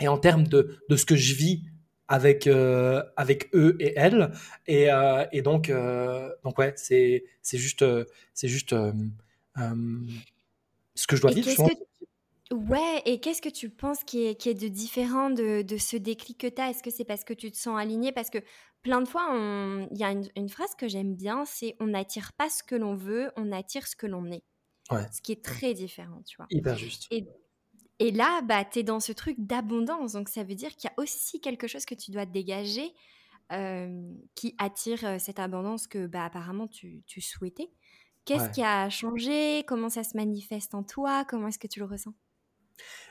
[0.00, 1.62] et en termes de, de ce que je vis
[2.08, 4.32] avec euh, avec eux et elles
[4.66, 7.84] et, euh, et donc euh, donc ouais c'est c'est juste
[8.34, 8.74] c'est juste
[9.54, 11.68] ce que je dois vivre
[12.50, 15.98] ouais et qu'est-ce que tu penses qui est, qui est de différent de, de ce
[15.98, 18.38] déclic que tu as est-ce que c'est parce que tu te sens aligné parce que
[18.82, 19.28] plein de fois
[19.90, 22.74] il y a une, une, phrase que j'aime bien c'est on n'attire pas ce que
[22.74, 24.44] l'on veut on attire ce que l'on est
[24.90, 25.06] ouais.
[25.12, 26.46] ce qui est très différent tu vois.
[26.50, 27.06] Hyper juste.
[27.10, 27.26] Et
[27.98, 30.12] et là, bah, tu es dans ce truc d'abondance.
[30.12, 32.94] Donc, ça veut dire qu'il y a aussi quelque chose que tu dois dégager
[34.34, 37.70] qui attire cette abondance que, bah, apparemment, tu, souhaitais.
[38.24, 39.64] Qu'est-ce qui a changé?
[39.66, 41.24] Comment ça se manifeste en toi?
[41.24, 42.12] Comment est-ce que tu le ressens?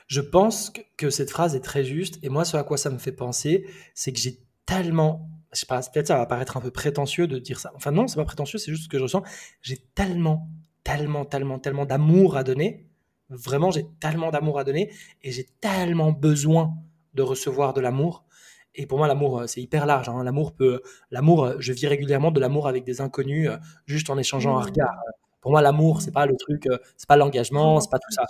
[0.06, 2.18] Je pense que cette phrase est très juste.
[2.22, 5.28] Et moi, ce à quoi ça me fait penser, c'est que j'ai tellement.
[5.52, 7.72] Je sais pas, peut-être ça va paraître un peu prétentieux de dire ça.
[7.74, 9.22] Enfin, non, c'est pas prétentieux, c'est juste ce que je ressens.
[9.60, 10.48] J'ai tellement,
[10.84, 12.87] tellement, tellement, tellement d'amour à donner
[13.30, 14.90] Vraiment, j'ai tellement d'amour à donner
[15.22, 16.74] et j'ai tellement besoin
[17.14, 18.24] de recevoir de l'amour.
[18.74, 20.08] Et pour moi, l'amour, euh, c'est hyper large.
[20.08, 20.22] Hein.
[20.22, 24.16] L'amour peut, l'amour, euh, je vis régulièrement de l'amour avec des inconnus, euh, juste en
[24.16, 24.66] échangeant un mmh.
[24.66, 24.94] regard.
[25.40, 28.24] Pour moi, l'amour, c'est pas le truc, c'est pas l'engagement, c'est pas tout ça.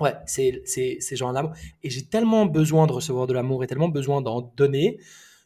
[0.00, 1.52] Ouais, c'est, c'est, c'est genre l'amour.
[1.82, 5.00] Et j'ai tellement besoin de recevoir de l'amour et tellement besoin d'en donner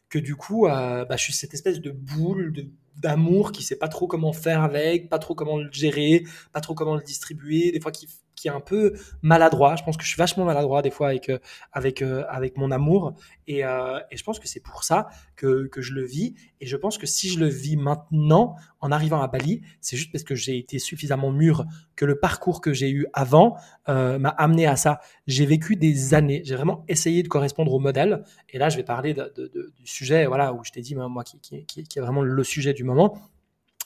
[0.09, 2.53] que du coup, bah, je suis cette espèce de boule
[2.97, 6.73] d'amour qui sait pas trop comment faire avec, pas trop comment le gérer, pas trop
[6.73, 8.07] comment le distribuer, des fois qui
[8.47, 9.75] est un peu maladroit.
[9.75, 11.39] Je pense que je suis vachement maladroit des fois avec, euh,
[11.71, 13.13] avec, euh, avec mon amour.
[13.47, 16.35] Et, euh, et je pense que c'est pour ça que, que, je le vis.
[16.61, 20.11] Et je pense que si je le vis maintenant, en arrivant à Bali, c'est juste
[20.11, 24.65] parce que j'ai été suffisamment mûr, que le parcours que j'ai eu avant m'a amené
[24.65, 24.99] à ça.
[25.27, 28.23] J'ai vécu des années, j'ai vraiment essayé de correspondre au modèle.
[28.49, 29.31] Et là, je vais parler de,
[29.75, 32.73] du sujet voilà, où je t'ai dit, moi, qui, qui, qui est vraiment le sujet
[32.73, 33.17] du moment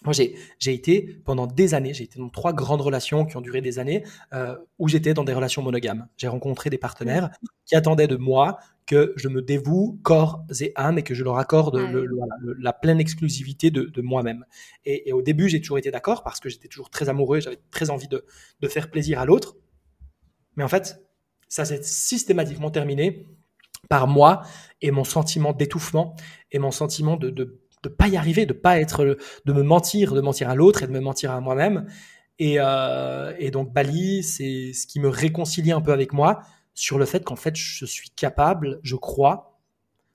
[0.04, 3.62] moi, j'ai été pendant des années, j'ai été dans trois grandes relations qui ont duré
[3.62, 6.08] des années, euh, où j'étais dans des relations monogames.
[6.18, 7.32] J'ai rencontré des partenaires
[7.66, 11.38] qui attendaient de moi que je me dévoue corps et âme et que je leur
[11.40, 11.78] accorde
[12.60, 14.46] la pleine exclusivité de, moi-même.
[14.86, 17.90] Et, au début, j'ai toujours été d'accord parce que j'étais toujours très amoureux, j'avais très
[17.90, 18.24] envie de,
[18.68, 19.58] faire plaisir à l'autre.
[20.56, 21.02] Mais en fait,
[21.50, 23.26] ça s'est systématiquement terminé
[23.90, 24.44] par moi
[24.82, 26.16] et mon sentiment d'étouffement
[26.52, 30.14] et mon sentiment de, de de pas y arriver, de pas être, de me mentir,
[30.14, 31.88] de mentir à l'autre et de me mentir à moi-même.
[32.40, 36.42] Et, euh, et, donc Bali, c'est ce qui me réconcilie un peu avec moi
[36.76, 39.60] sur le fait qu'en fait je suis capable, je crois,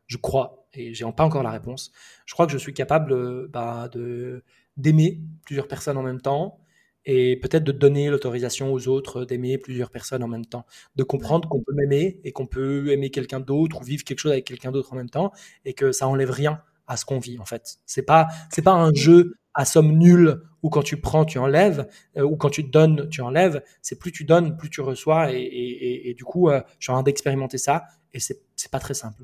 [0.06, 1.92] je crois, et j'ai pas encore la réponse.
[2.24, 4.44] Je crois que je suis capable bah, de
[4.76, 6.58] d'aimer plusieurs personnes en même temps
[7.04, 10.64] et peut-être de donner l'autorisation aux autres d'aimer plusieurs personnes en même temps,
[10.96, 14.32] de comprendre qu'on peut m'aimer et qu'on peut aimer quelqu'un d'autre ou vivre quelque chose
[14.32, 15.32] avec quelqu'un d'autre en même temps
[15.64, 17.78] et que ça enlève rien à ce qu'on vit en fait.
[17.86, 21.88] C'est pas c'est pas un jeu à somme nulle où quand tu prends tu enlèves
[22.16, 23.62] euh, ou quand tu donnes tu enlèves.
[23.82, 26.90] C'est plus tu donnes plus tu reçois et, et, et, du coup euh, je suis
[26.90, 29.22] en train d'expérimenter ça et c'est c'est pas très simple.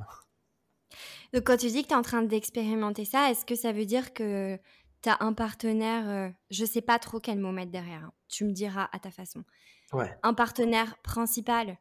[1.32, 3.84] Donc quand tu dis que tu es en train d'expérimenter ça, est-ce que ça veut
[3.84, 4.58] dire que
[5.02, 8.12] tu as un partenaire, euh, je sais pas trop quel mot mettre derrière, hein.
[8.28, 9.44] tu me diras à ta façon.
[9.92, 10.10] Ouais.
[10.22, 11.78] Un partenaire principal.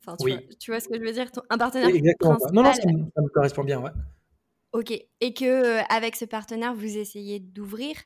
[0.00, 0.32] Enfin, tu, oui.
[0.32, 1.30] vois, tu, vois, ce que je veux dire?
[1.50, 2.36] Un partenaire Exactement.
[2.36, 2.54] principal.
[2.54, 3.90] Non, non, ça me, ça me, correspond bien, ouais.
[4.72, 4.92] Ok.
[5.20, 7.96] Et que euh, avec ce partenaire, vous essayez d'ouvrir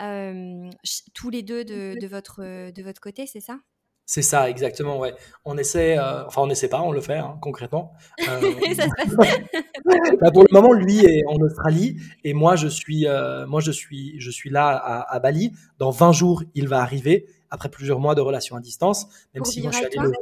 [0.00, 0.70] euh,
[1.14, 3.58] tous les deux de, de, votre, de votre côté, c'est ça?
[4.04, 5.14] C'est ça, exactement, ouais.
[5.44, 7.92] On essaie, euh, enfin on essaie pas, on le fait hein, concrètement.
[8.28, 8.40] Euh,
[8.74, 9.38] ça se passe.
[10.20, 13.70] bah, pour le moment, lui est en Australie et moi je suis, euh, moi je
[13.70, 15.52] suis, je suis là à, à, Bali.
[15.78, 19.52] Dans 20 jours, il va arriver après plusieurs mois de relations à distance, même pour
[19.52, 20.12] si moi je suis allé le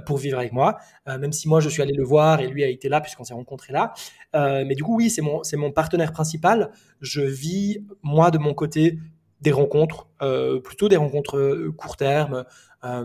[0.00, 0.78] pour vivre avec moi,
[1.08, 3.24] euh, même si moi je suis allé le voir et lui a été là puisqu'on
[3.24, 3.92] s'est rencontrés là.
[4.34, 6.70] Euh, mais du coup, oui, c'est mon, mon partenaire principal.
[7.00, 8.98] Je vis moi de mon côté
[9.40, 12.44] des rencontres, euh, plutôt des rencontres euh, court terme.
[12.84, 13.04] Euh,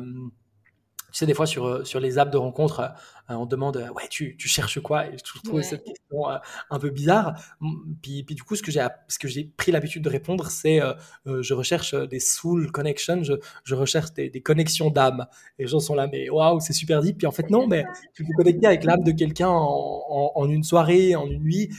[1.12, 2.88] tu sais, des fois sur, sur les apps de rencontres, euh,
[3.38, 5.08] on demande ouais tu, tu, cherches quoi?
[5.08, 5.64] Et je trouve Ouais.
[5.64, 6.38] cette question euh,
[6.70, 7.34] un peu bizarre.
[8.02, 10.82] Puis, puis du coup ce que j'ai ce que j'ai pris l'habitude de répondre c'est
[10.82, 10.94] euh,
[11.42, 15.28] je recherche des soul connections je, je recherche des, des connexions d'âme.
[15.58, 17.18] Et les gens sont là mais waouh c'est super deep.
[17.20, 20.50] Puis en fait non mais tu peux connecter avec l'âme de quelqu'un en, en, en,
[20.50, 21.70] une soirée en une nuit.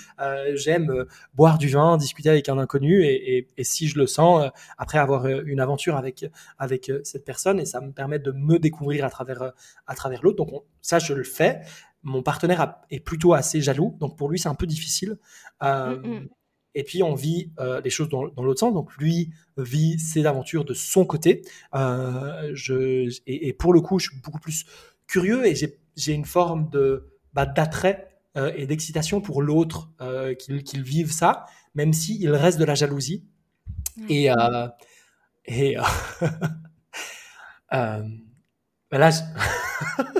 [0.54, 3.04] J'aime boire du vin discuter avec un inconnu.
[3.04, 6.24] Et, et, et si je le sens après avoir une aventure avec
[6.58, 9.52] avec cette personne et ça me permet de me découvrir à travers
[9.86, 10.36] à travers l'autre.
[10.36, 11.60] Donc on, ça je le fais.
[12.02, 15.18] Mon partenaire a, est plutôt assez jaloux, donc pour lui c'est un peu difficile.
[15.62, 16.28] Euh, Mm, mm.
[16.74, 18.72] Et puis on vit euh, les choses dans, dans l'autre sens.
[18.72, 21.42] Donc lui vit ses aventures de son côté.
[21.74, 24.64] Euh, je, et, et, pour le coup, je suis beaucoup plus
[25.06, 25.54] curieux et
[25.96, 29.90] j'ai une forme de bah, d'attrait euh, et d'excitation pour l'autre
[30.38, 33.24] qu'il qu vive ça, même s'il reste de la jalousie.
[34.08, 34.26] Et,
[35.46, 35.82] et euh,
[38.92, 39.20] là, je...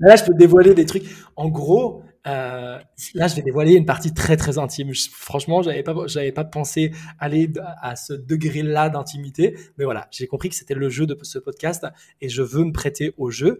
[0.00, 1.04] là, je peux dévoiler des trucs.
[1.36, 2.78] En gros, euh,
[3.14, 4.92] là, je vais dévoiler une partie très très intime.
[4.92, 10.26] Je, franchement, j'avais pas, j'avais pas pensé aller à ce degré-là d'intimité, mais voilà, j'ai
[10.26, 11.86] compris que c'était le jeu de ce podcast
[12.20, 13.58] et je veux me prêter au jeu.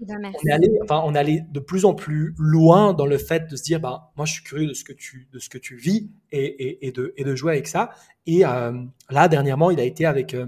[0.00, 3.18] Ben, on est, allé, enfin, on est allé de plus en plus loin dans le
[3.18, 5.50] fait de se dire, bah, moi, je suis curieux de ce que tu, de ce
[5.50, 7.90] que tu vis et, et, et de, et de jouer avec ça.
[8.26, 8.72] Et euh,
[9.10, 10.46] là, dernièrement, il a été avec, euh,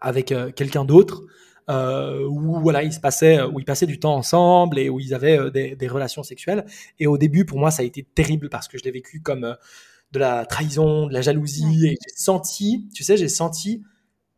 [0.00, 1.24] avec quelqu'un d'autre
[1.70, 5.14] euh, où voilà, il se passait, où ils passaient du temps ensemble et où ils
[5.14, 6.64] avaient euh, des, des, relations sexuelles.
[6.98, 9.44] Et au début, pour moi, ça a été terrible parce que je l'ai vécu comme
[9.44, 9.54] euh,
[10.12, 11.86] de la trahison, de la jalousie.
[11.86, 13.82] Et j'ai senti, tu sais, j'ai senti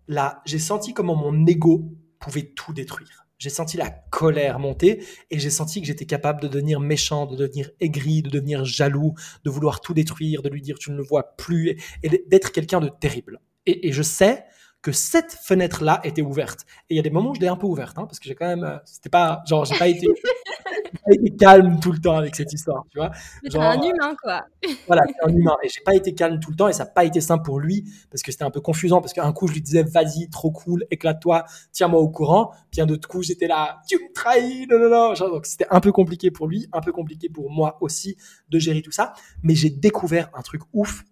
[0.09, 3.27] la, j'ai senti comment mon ego pouvait tout détruire.
[3.39, 7.37] J'ai senti la colère monter et j'ai senti que j'étais capable de devenir méchant, de
[7.37, 11.03] devenir aigri, de devenir jaloux, de vouloir tout détruire, de lui dire tu ne le
[11.03, 13.41] vois plus et, et d'être quelqu'un de terrible.
[13.67, 14.47] Et, et je sais
[14.87, 16.61] que cette fenêtre-là était ouverte.
[16.89, 18.29] Et il y a des moments où je l'ai un peu ouverte, hein, parce que
[18.29, 20.07] j'ai quand même, euh, c'était pas, genre, j'ai pas été,
[21.41, 23.11] calme tout le temps avec cette histoire, tu vois.
[23.51, 24.45] Genre, un humain, quoi.
[24.87, 25.57] voilà, c'est un humain.
[25.65, 27.59] Et j'ai pas été calme tout le temps, et ça n'a pas été simple pour
[27.59, 30.53] lui, parce que c'était un peu confusant, parce qu'un coup, je lui disais, vas-y, trop
[30.53, 32.53] cool, éclate-toi, tiens-moi au courant.
[32.71, 35.15] Puis un autre coup, j'étais là, tu me trahis, non, non, non.
[35.17, 38.17] Genre, donc c'était un peu compliqué pour lui, un peu compliqué pour moi aussi
[38.51, 39.15] de gérer tout ça.
[39.43, 41.03] Mais j'ai découvert un truc ouf.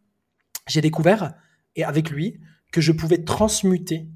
[0.68, 1.34] J'ai découvert,
[1.74, 2.38] et avec lui,
[2.74, 4.08] que je pouvais transmuter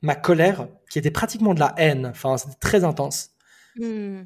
[0.00, 3.32] ma colère, qui était pratiquement de la haine, enfin c'était très intense,
[3.76, 4.22] mmh.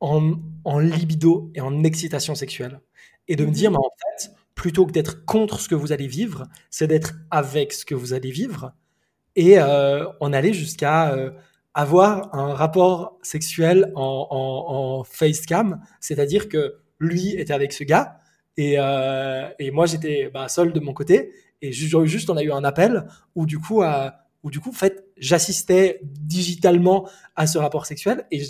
[0.00, 0.32] en,
[0.64, 2.80] en, libido et en excitation sexuelle.
[3.28, 6.06] Et de me dire, mais en fait, plutôt que d'être contre ce que vous allez
[6.06, 8.72] vivre, c'est d'être avec ce que vous allez vivre.
[9.34, 11.32] Et euh, on allait jusqu'à euh,
[11.74, 18.20] avoir un rapport sexuel en, en, en facecam, c'est-à-dire que lui était avec ce gars,
[18.56, 21.30] et, euh, et moi j'étais bah, seul de mon côté,
[21.62, 24.10] et juste on a eu un appel où du coup euh,
[24.42, 28.42] où du coup en fait j'assistais digitalement à ce rapport sexuel et,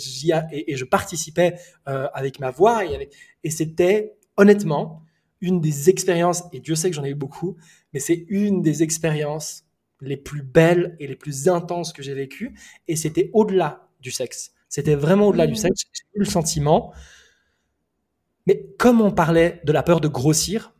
[0.51, 1.55] et, et je participais
[1.87, 5.03] euh, avec ma voix et, avec, et c'était honnêtement
[5.41, 7.55] une des expériences et Dieu sait que j'en ai eu beaucoup
[7.93, 9.63] mais c'est une des expériences
[10.01, 12.53] les plus belles et les plus intenses que j'ai vécues
[12.87, 15.55] et c'était au-delà du sexe C'était vraiment au-delà du Mmh.
[15.55, 15.83] sexe.
[15.93, 16.93] J'ai eu le sentiment.
[18.45, 20.73] Mais comme on parlait de la peur de grossir,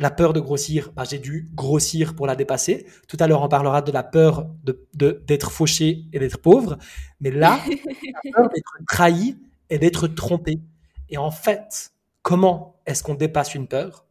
[0.00, 2.86] la peur de grossir, bah, j'ai dû grossir pour la dépasser.
[3.08, 6.78] Tout à l'heure, on parlera de la peur de, de- d'être fauché et d'être pauvre.
[7.20, 7.60] Mais là,
[8.24, 9.38] la peur d'être trahi
[9.70, 10.60] et d'être trompé.
[11.10, 14.06] Et en fait, comment est-ce qu'on dépasse une peur?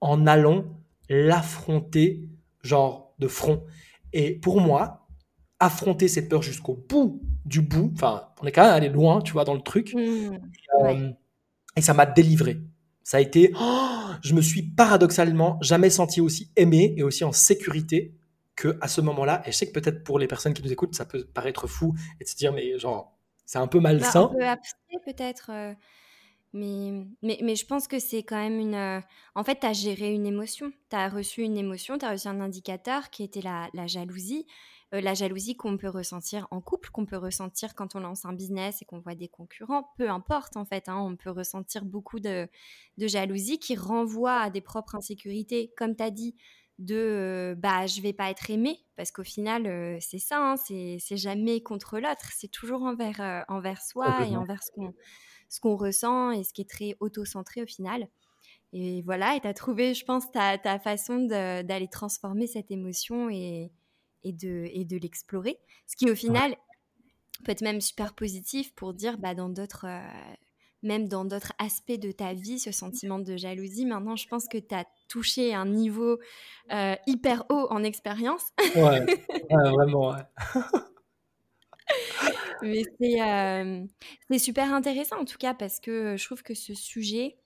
[0.00, 0.64] En allant
[1.08, 2.28] l'affronter,
[2.62, 3.64] genre de front.
[4.12, 5.06] Et pour moi,
[5.60, 9.32] affronter cette peur jusqu'au bout du bout, enfin, on est quand même allé loin, tu
[9.32, 9.94] vois, dans le truc.
[9.94, 9.98] Mmh.
[10.80, 10.96] Ouais.
[10.96, 11.10] Euh,
[11.76, 12.60] et ça m'a délivré.
[13.04, 17.32] Ça a été, oh, je me suis paradoxalement jamais senti aussi aimé et aussi en
[17.32, 18.14] sécurité
[18.56, 19.42] que à ce moment-là.
[19.46, 21.94] Et je sais que peut-être pour les personnes qui nous écoutent, ça peut paraître fou
[22.20, 24.30] et de se dire, mais genre, c'est un peu Bah, un malsain.
[24.30, 25.74] peu peut-être, euh,
[26.54, 28.74] mais, mais, mais je pense que c'est quand même une...
[28.76, 29.00] euh,
[29.34, 30.72] En fait, tu as géré une émotion.
[30.90, 34.46] Tu as reçu une émotion, tu as reçu un indicateur qui était la, la jalousie.
[34.94, 38.32] Euh, la jalousie qu'on peut ressentir en couple, qu'on peut ressentir quand on lance un
[38.32, 42.20] business et qu'on voit des concurrents, peu importe en fait, hein, on peut ressentir beaucoup
[42.20, 42.48] de,
[42.98, 46.36] de jalousie qui renvoie à des propres insécurités, comme tu as dit,
[46.78, 50.56] de euh, bah je vais pas être aimé parce qu'au final euh, c'est ça hein,
[50.56, 54.92] c'est jamais contre l'autre c'est toujours envers euh, envers soi et envers ce qu'on
[55.48, 58.08] ce qu'on ressent et ce qui est très auto-centré au final.
[58.72, 63.30] Et voilà et tu as trouvé je pense ta, ta façon d'aller transformer cette émotion
[63.30, 63.70] et
[64.24, 66.16] et de et de l'explorer ce qui au Ouais.
[66.16, 66.56] final
[67.44, 70.34] peut être même super positif pour dire bah dans d'autres euh,
[70.82, 74.58] même dans d'autres aspects de ta vie, ce sentiment de jalousie, maintenant, je pense que
[74.58, 76.18] tu as touché un niveau
[76.72, 78.42] euh, hyper haut en expérience.
[78.74, 79.00] Ouais,
[79.50, 80.22] ouais, vraiment, ouais.
[82.62, 83.84] Mais c'est euh,
[84.30, 87.36] c'est super intéressant, en tout cas, parce que je trouve que ce sujet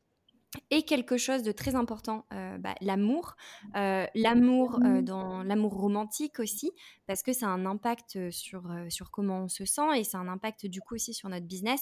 [0.71, 2.25] est quelque chose de très important.
[2.33, 3.37] Euh, bah, l'amour,
[3.77, 6.73] euh, l'amour euh, dans l'amour romantique aussi,
[7.07, 10.21] parce que ça a un impact sur, sur comment on se sent et ça a
[10.23, 11.81] un impact du coup aussi sur notre business.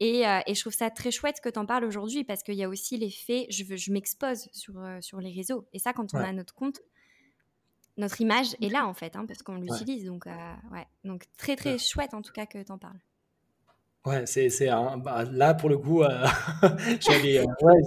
[0.00, 2.64] Et, et je trouve ça très chouette que tu en parles aujourd'hui parce qu'il y
[2.64, 5.68] a aussi l'effet, je, veux- je m'expose sur, sur les réseaux.
[5.72, 6.80] Et ça, quand on Ouais, a notre compte,
[7.96, 10.04] notre image est là en fait, hein, parce qu'on ouais, l'utilise.
[10.06, 10.86] Donc, ouais.
[11.04, 12.98] donc très très chouette en tout cas que tu en parles.
[14.04, 16.26] Ouais, c'est, c'est un, bah, là pour le coup, euh,
[16.64, 16.96] euh,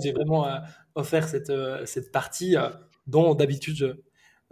[0.02, 0.60] j'ai vraiment euh,
[0.96, 1.52] offert cette,
[1.86, 2.56] cette partie
[3.06, 3.88] dont d'habitude je,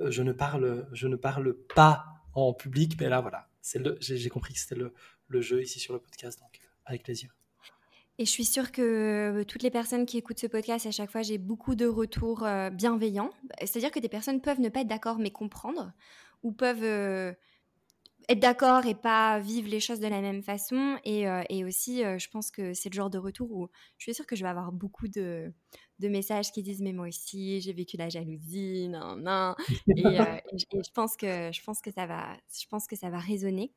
[0.09, 4.29] je ne parle, je ne parle pas en public, mais là voilà, c'est j'ai, j'ai
[4.29, 4.93] compris que c'était le,
[5.27, 7.33] le jeu ici sur le podcast, donc avec plaisir.
[8.19, 11.23] Et je suis sûre que toutes les personnes qui écoutent ce podcast, à chaque fois,
[11.23, 13.31] j'ai beaucoup de retours bienveillants.
[13.59, 15.93] C'est-à-dire que des personnes peuvent ne pas être d'accord, mais comprendre,
[16.43, 17.33] ou peuvent
[18.29, 20.97] être d'accord et pas vivre les choses de la même façon.
[21.03, 24.03] Et, euh, et aussi, euh, je pense que c'est le genre de retour où je
[24.03, 25.51] suis sûre que je vais avoir beaucoup de,
[25.99, 29.55] de messages qui disent Mais moi aussi, j'ai vécu la jalousie, non, non.
[29.97, 32.87] Et, euh, et je et je pense que, je pense que ça va, je pense
[32.87, 33.71] que ça va résonner.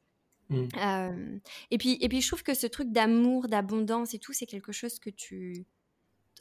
[0.49, 0.69] Mm.
[0.77, 1.39] Euh,
[1.71, 4.73] et, puis, et puis, je trouve que ce truc d'amour, d'abondance et tout, c'est quelque
[4.73, 5.67] chose que tu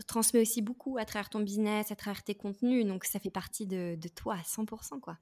[0.08, 2.86] transmets aussi beaucoup à travers ton business, à travers tes contenus.
[2.86, 5.18] Donc, ça fait partie de, de toi à 100%, quoi.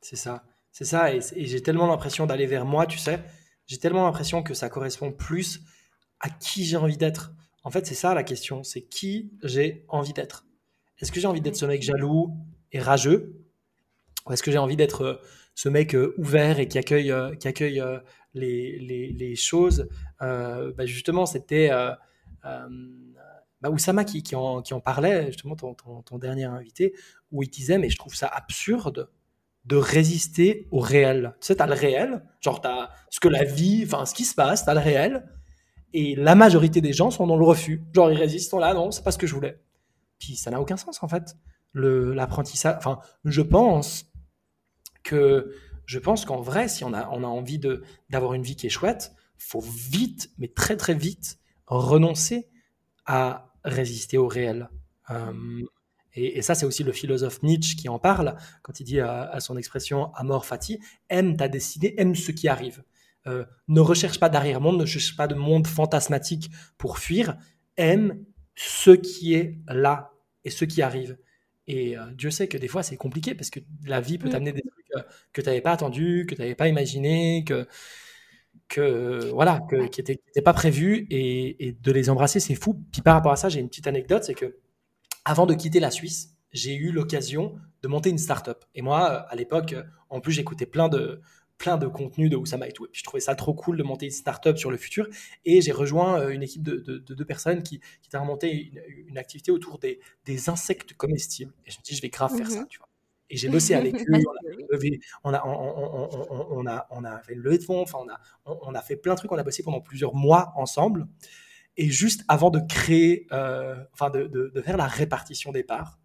[0.00, 3.22] C'est ça, c'est ça, et, j'ai tellement l'impression d'aller vers moi, tu sais,
[3.66, 5.60] j'ai tellement l'impression que ça correspond plus
[6.20, 7.32] à qui j'ai envie d'être.
[7.62, 10.46] En fait, c'est ça la question, c'est qui j'ai envie d'être.
[10.98, 12.36] Est-ce que j'ai envie d'être ce mec jaloux
[12.72, 13.44] et rageux?
[14.26, 15.14] Ou est-ce que j'ai envie d'être euh,
[15.54, 17.82] ce mec euh, ouvert et qui accueille, euh, qui accueille
[18.34, 19.88] les, les, choses?
[20.20, 21.92] Bah, Justement, c'était euh,
[23.60, 26.94] bah, Oussama qui, qui, en, qui en parlait, justement, ton, ton, ton dernier invité,
[27.30, 29.10] où il disait, mais je trouve ça absurde
[29.64, 31.34] de résister au réel.
[31.40, 34.34] Tu sais, t'as le réel, genre t'as ce que la vie, enfin ce qui se
[34.34, 35.26] passe, t'as le réel,
[35.92, 37.82] et la majorité des gens sont dans le refus.
[37.92, 39.60] Genre ils résistent, sont là, non, c'est pas ce que je voulais.
[40.18, 41.36] Puis ça n'a aucun sens en fait.
[41.74, 44.06] L'apprentissage, enfin, je pense
[45.02, 45.54] que
[45.86, 47.60] je pense qu'en vrai, si on a on a envie
[48.08, 52.48] d'avoir une vie qui est chouette, faut vite, mais très très vite, renoncer
[53.06, 54.70] à résister au réel.
[55.10, 55.62] Euh,
[56.14, 59.22] et, et ça, c'est aussi le philosophe Nietzsche qui en parle quand il dit à,
[59.22, 62.82] à son expression amor fati aime ta destinée, aime ce qui arrive.
[63.26, 67.36] Euh, ne recherche pas d'arrière-monde, ne cherche pas de monde fantasmatique pour fuir,
[67.76, 70.10] aime ce qui est là
[70.44, 71.18] et ce qui arrive.
[71.66, 74.32] Et euh, Dieu sait que des fois c'est compliqué parce que la vie peut Mm.
[74.32, 77.68] t'amener des trucs euh, que tu n'avais pas attendu, que tu n'avais pas imaginé, que,
[78.68, 82.82] que voilà, que, qui n'étaient pas prévus et, et de les embrasser, c'est fou.
[82.92, 84.56] Puis par rapport à ça, j'ai une petite anecdote, c'est que
[85.24, 88.64] avant de quitter la Suisse, j'ai eu l'occasion de monter une start-up.
[88.74, 89.74] Et moi, à l'époque,
[90.08, 91.20] en plus, j'écoutais plein de,
[91.58, 92.86] plein de contenus de Oussama et tout.
[92.86, 95.08] Et puis, je trouvais ça trop cool de monter une start-up sur le futur.
[95.44, 98.50] Et j'ai rejoint euh, une équipe de, de- de deux personnes qui, qui étaient remonté
[98.52, 101.52] une, une activité autour des, des insectes comestibles.
[101.66, 102.66] Et je me dis, je vais grave faire ça, Mhm.
[102.68, 102.88] tu vois.
[103.32, 104.22] Et j'ai bossé avec eux,
[105.24, 108.74] on a, on, a, on, a, fait une levée de fonds, enfin, on a, on,
[108.74, 111.06] a fait plein de trucs, on a bossé pendant plusieurs mois ensemble.
[111.80, 115.98] Et juste avant de créer, euh, enfin, de, faire la répartition des parts,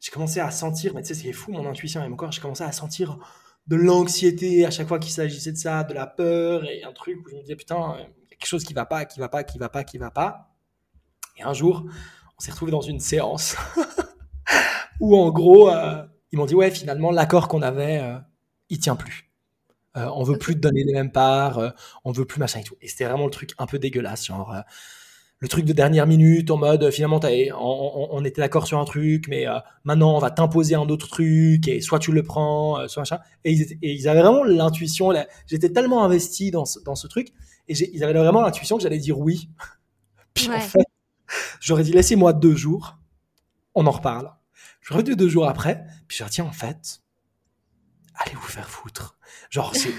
[0.00, 2.40] j'ai commencé à sentir, mais tu sais, c'est fou mon intuition et mon corps, j'ai
[2.40, 3.18] commencé à sentir
[3.66, 7.18] de l'anxiété à chaque fois qu'il s'agissait de ça, de la peur et un truc
[7.26, 7.98] où je me disais putain, a
[8.30, 10.56] quelque chose qui va pas, qui va pas, qui va pas, qui va pas.
[11.36, 11.84] Et un jour,
[12.38, 13.56] on s'est retrouvé dans une séance
[15.00, 16.02] où en gros, euh,
[16.32, 18.18] ils m'ont dit ouais, finalement, l'accord qu'on avait, euh,
[18.70, 19.29] il tient plus.
[19.96, 21.70] Euh, on veut plus te donner les mêmes parts, euh,
[22.04, 22.76] on veut plus machin et tout.
[22.80, 24.54] Et c'était vraiment le truc un peu dégueulasse, genre
[25.40, 27.18] le truc de dernière minute en mode finalement
[27.58, 29.46] on, on, était d'accord sur un truc mais
[29.84, 33.52] maintenant on va t'imposer un autre truc et soit tu le prends soit machin et
[33.52, 35.14] ils, et ils avaient vraiment l'intuition
[35.46, 37.28] j'étais tellement investi dans ce, dans ce truc
[37.68, 39.48] et ils avaient vraiment l'intuition que j'allais dire oui
[40.34, 40.84] puis en fait
[41.58, 42.98] j'aurais dit laissez-moi deux jours
[43.74, 44.30] on en reparle
[44.80, 47.00] je reviens deux jours après, puis je dis, tiens, en fait,
[48.14, 49.16] allez vous faire foutre.
[49.50, 49.92] Genre, c'est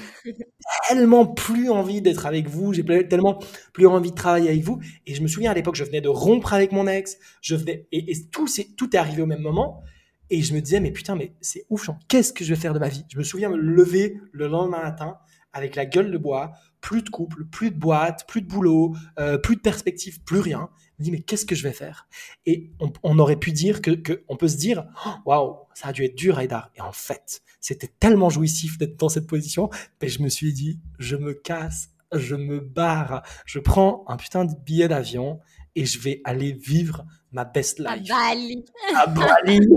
[0.88, 3.40] tellement plus envie d'être avec vous, j'ai tellement
[3.74, 4.80] plus envie de travailler avec vous.
[5.06, 7.86] Et je me souviens à l'époque, je venais de rompre avec mon ex, je venais,
[7.92, 9.84] et, tout, est, tout est arrivé au même moment.
[10.30, 12.80] Et je me disais, mais putain, mais c'est ouf, qu'est-ce que je vais faire de
[12.80, 13.04] ma vie?
[13.10, 15.18] Je me souviens me lever le lendemain matin
[15.52, 19.38] avec la gueule de bois, plus de couple, plus de boîte, plus de boulot, euh,
[19.38, 20.70] plus de perspective, plus rien.
[20.98, 22.08] Je me dis, mais qu'est-ce que je vais faire?
[22.46, 22.72] Et
[23.04, 24.86] on, aurait pu dire que, on peut se dire,
[25.26, 26.72] waouh, ça a dû être dur, Aïdar.
[26.76, 29.70] Et en fait, c'était tellement jouissif d'être dans cette position,
[30.02, 34.46] mais je me suis dit, je me casse, je me barre, je prends un putain
[34.46, 35.40] de billet d'avion
[35.76, 37.88] et je vais aller vivre ma best life.
[37.88, 38.66] À Bali.
[38.96, 39.60] À Bali.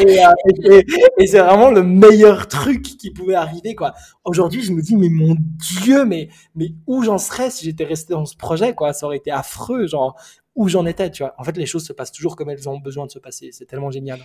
[0.00, 0.82] Euh,
[1.18, 3.94] et, c'est vraiment le meilleur truc qui pouvait arriver, quoi.
[4.24, 8.14] Aujourd'hui, je me dis, mais mon Dieu, mais, mais où j'en serais si j'étais resté
[8.14, 8.92] dans ce projet, quoi?
[8.92, 10.18] Ça aurait été affreux, genre,
[10.54, 11.34] où j'en étais, tu vois?
[11.38, 13.50] En fait, les choses se passent toujours comme elles ont besoin de se passer.
[13.52, 14.20] C'est tellement génial.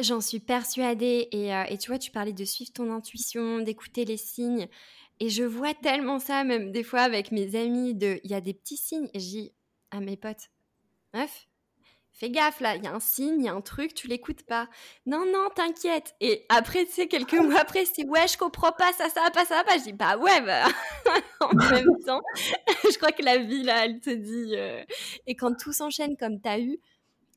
[0.00, 1.28] J'en suis persuadée.
[1.32, 4.68] Et, euh, et tu vois, tu parlais de suivre ton intuition, d'écouter les signes.
[5.20, 8.40] Et je vois tellement ça, même des fois avec mes amis, de il y a
[8.40, 9.10] des petits signes.
[9.14, 9.52] Et je dis
[9.90, 10.50] à mes potes,
[11.14, 11.48] meuf,
[12.12, 14.42] fais gaffe là, il y a un signe, il y a un truc, tu l'écoutes
[14.44, 14.68] pas.
[15.06, 16.14] Non, non, t'inquiète.
[16.20, 19.44] Et après, tu sais, quelques mois après, c'est ouais, je comprends pas ça, ça, pas
[19.44, 19.78] ça, pas.
[19.78, 20.66] Je dis bah ouais, bah,
[21.40, 22.22] en même temps,
[22.90, 24.54] je crois que la vie là, elle te dit.
[24.56, 24.84] Euh,
[25.26, 26.78] et quand tout s'enchaîne comme t'as eu,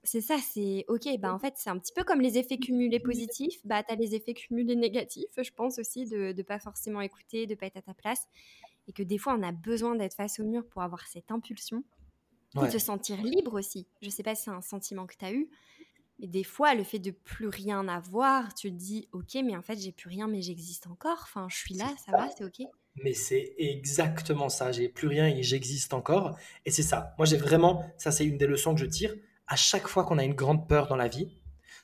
[0.03, 1.07] c'est ça, c'est ok.
[1.19, 3.59] Bah en fait, c'est un petit peu comme les effets cumulés positifs.
[3.65, 7.55] Bah t'as les effets cumulés négatifs, je pense aussi, de ne pas forcément écouter, de
[7.55, 8.27] pas être à ta place.
[8.87, 11.83] Et que des fois, on a besoin d'être face au mur pour avoir cette impulsion.
[12.53, 12.69] Ouais.
[12.69, 13.87] te sentir libre aussi.
[14.01, 15.49] Je sais pas si c'est un sentiment que tu as eu,
[16.21, 19.63] mais des fois, le fait de plus rien avoir, tu te dis, ok, mais en
[19.63, 21.19] fait, j'ai plus rien, mais j'existe encore.
[21.23, 22.67] Enfin, je suis là, ça va, c'est ok.
[22.95, 24.71] Mais c'est exactement ça.
[24.71, 26.37] J'ai plus rien et j'existe encore.
[26.65, 27.15] Et c'est ça.
[27.17, 29.15] Moi, j'ai vraiment, ça, c'est une des leçons que je tire.
[29.51, 31.27] À chaque fois qu'on a une grande peur dans la vie,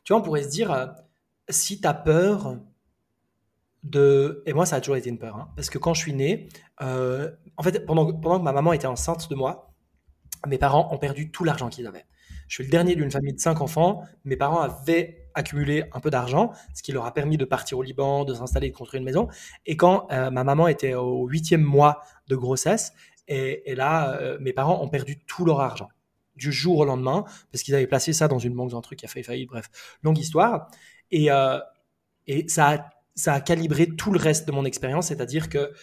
[0.06, 0.86] tu vois, on pourrait se dire, euh,
[1.50, 2.56] si tu as peur
[3.84, 4.42] de.
[4.46, 5.36] Et moi, ça a toujours été une peur.
[5.36, 6.48] Hein, parce que quand je suis né,
[6.82, 9.74] euh, en fait, pendant, pendant que ma maman était enceinte de moi,
[10.48, 12.06] mes parents ont perdu tout l'argent qu'ils avaient.
[12.48, 14.06] Je suis le dernier d'une famille de cinq enfants.
[14.24, 17.84] Mes parents avaient accumulé un peu d'argent, ce qui leur a permis de partir au
[17.84, 19.28] Liban, de s'installer, de construire une maison.
[19.66, 22.00] Et quand euh, ma maman était au huitième mois
[22.30, 22.94] de grossesse,
[23.28, 25.90] et, là, mes parents ont perdu tout leur argent
[26.38, 29.00] du jour au lendemain parce qu'ils avaient placé ça dans une banque, dans un truc
[29.00, 29.50] qui a fait faillite.
[29.50, 29.70] Bref,
[30.04, 30.70] longue histoire.
[31.12, 31.60] Et, euh,
[32.28, 35.74] et ça a ça a calibré tout le reste de mon expérience, c'est-à-dire que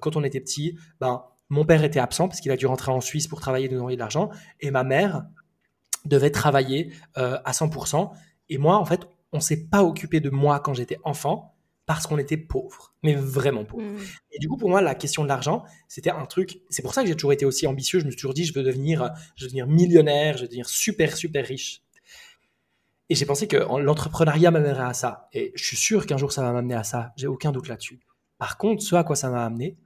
[0.00, 3.00] quand on était petit, ben mon père était absent parce qu'il a dû rentrer en
[3.00, 4.30] Suisse pour travailler de nourrir de l'argent.
[4.60, 5.24] Et ma mère
[6.04, 8.10] devait travailler euh, à 100%.
[8.48, 11.53] Et moi, en fait, on s'est pas occupé de moi quand j'étais enfant
[11.86, 13.84] parce qu'on était pauvre, mais vraiment pauvre.
[13.84, 13.98] Mmh.
[14.32, 16.60] Et du coup, pour moi, la question de l'argent, c'était un truc.
[16.70, 18.00] C'est pour ça que j'ai toujours été aussi ambitieux.
[18.00, 20.68] Je me suis toujours dit, je veux devenir, je veux devenir millionnaire, je veux devenir
[20.68, 21.82] super, super riche.
[23.10, 25.28] Et j'ai pensé que l'entrepreneuriat m'amènerait à ça.
[25.32, 27.12] Et je suis sûr qu'un jour, ça va m'amener à ça.
[27.16, 28.00] J'ai aucun doute là-dessus.
[28.38, 29.76] Par contre, ce à quoi ça m'a amené,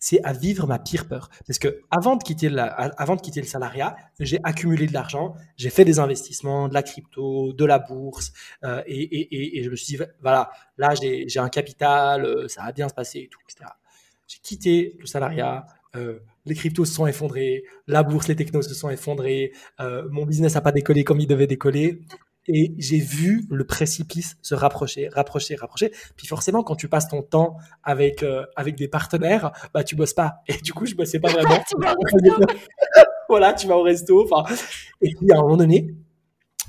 [0.00, 1.30] c'est à vivre ma pire peur.
[1.46, 2.50] Parce que avant de quitter,
[2.96, 6.82] avant de quitter le salariat, j'ai accumulé de l'argent, j'ai fait des investissements, de la
[6.82, 8.32] crypto, de la bourse,
[8.64, 12.88] euh, et, je me suis dit, voilà, là j'ai un capital, euh, ça va bien
[12.88, 13.70] se passer, et tout, etc.
[14.26, 18.74] J'ai quitté le salariat, euh, les cryptos se sont effondrés, la bourse, les technos se
[18.74, 22.00] sont effondrés, mon business n'a pas décollé comme il devait décoller
[22.46, 25.92] et j'ai vu le précipice se rapprocher, rapprocher, rapprocher.
[26.16, 30.14] Puis forcément, quand tu passes ton temps avec euh, avec des partenaires, bah tu bosses
[30.14, 30.36] pas.
[30.48, 31.62] Et du coup, je bossais pas vraiment.
[33.28, 34.24] voilà, tu vas au resto.
[34.24, 34.54] Enfin,
[35.00, 35.94] et puis à un moment donné,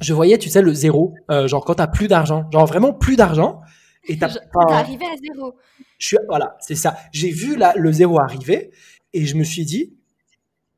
[0.02, 1.14] je voyais, tu sais, le zéro.
[1.30, 3.62] Euh, genre quand t'as plus d'argent, genre vraiment plus d'argent.
[4.08, 4.30] Et t'as
[4.70, 5.56] arrivé à zéro.
[6.00, 6.98] Je suis, voilà, c'est ça.
[7.12, 8.72] J'ai vu là le zéro arriver
[9.14, 9.94] et je me suis dit,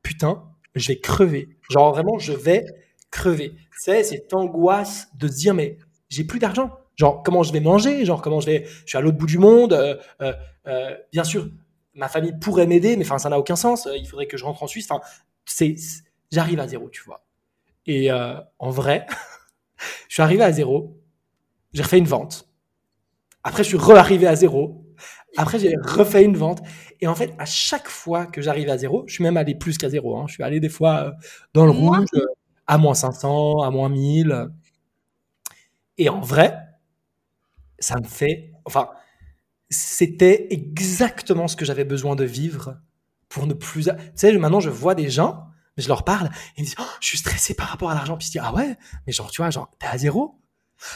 [0.02, 1.48] putain, je vais crever.
[1.70, 2.66] Genre vraiment, je vais
[3.14, 3.54] crever.
[3.78, 6.70] C'est cette angoisse de se dire, mais j'ai plus d'argent.
[6.96, 8.04] Genre, comment je vais manger?
[8.04, 8.64] Genre, comment je vais.
[8.84, 9.72] Je suis à l'autre bout du monde.
[9.72, 10.32] Euh, euh,
[10.66, 11.48] euh, bien sûr,
[11.94, 13.88] ma famille pourrait m'aider, mais enfin, ça n'a aucun sens.
[13.96, 14.90] Il faudrait que je rentre en Suisse.
[14.90, 15.02] Enfin,
[15.44, 15.76] c'est,
[16.30, 17.24] j'arrive à zéro, tu vois.
[17.86, 19.06] Et en vrai,
[20.08, 20.96] je suis arrivé à zéro.
[21.72, 22.48] J'ai refait une vente.
[23.42, 24.84] Après, je suis re-arrivé à zéro.
[25.36, 26.62] Après, j'ai refait une vente.
[27.00, 29.76] Et en fait, à chaque fois que j'arrive à zéro, je suis même allé plus
[29.76, 30.16] qu'à zéro.
[30.16, 30.24] Hein.
[30.28, 31.12] Je suis allé des fois
[31.52, 32.06] dans le rouge,
[32.66, 34.50] à moins 500, à moins 1000.
[35.98, 36.56] Et en vrai,
[37.78, 38.52] ça me fait.
[38.64, 38.90] Enfin,
[39.70, 42.78] c'était exactement ce que j'avais besoin de vivre
[43.28, 43.84] pour ne plus.
[43.84, 45.46] Tu sais, maintenant, je vois des gens,
[45.76, 47.94] mais je leur parle, et ils me disent oh, Je suis stressé par rapport à
[47.94, 48.16] l'argent.
[48.16, 50.40] Puis je dis Ah ouais Mais genre, tu vois, genre, t'es à zéro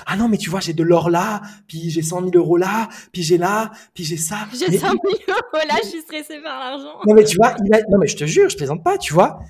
[0.06, 2.88] ah non, mais tu vois, j'ai de l'or là, puis j'ai 100 000 euros là,
[3.12, 4.46] puis j'ai là, puis j'ai ça.
[4.52, 4.92] J'ai 100 000
[5.28, 6.98] euros là, je suis stressé par l'argent.
[7.06, 7.54] Non, mais tu vois,
[7.88, 9.40] non, mais je te jure, je plaisante pas, tu vois.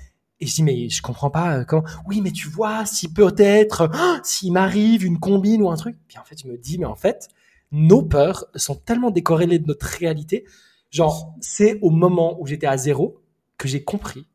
[0.41, 1.83] Et je dis, mais je comprends pas euh, comment?
[2.07, 3.89] Oui, mais tu vois, si peut-être,
[4.23, 5.97] s'il m'arrive une combine ou un truc.
[6.07, 7.29] Puis en fait, je me dis, mais en fait,
[7.71, 10.45] nos peurs sont tellement décorrélées de notre réalité.
[10.91, 13.21] Genre, c'est au moment où j'étais à zéro
[13.57, 14.25] que j'ai compris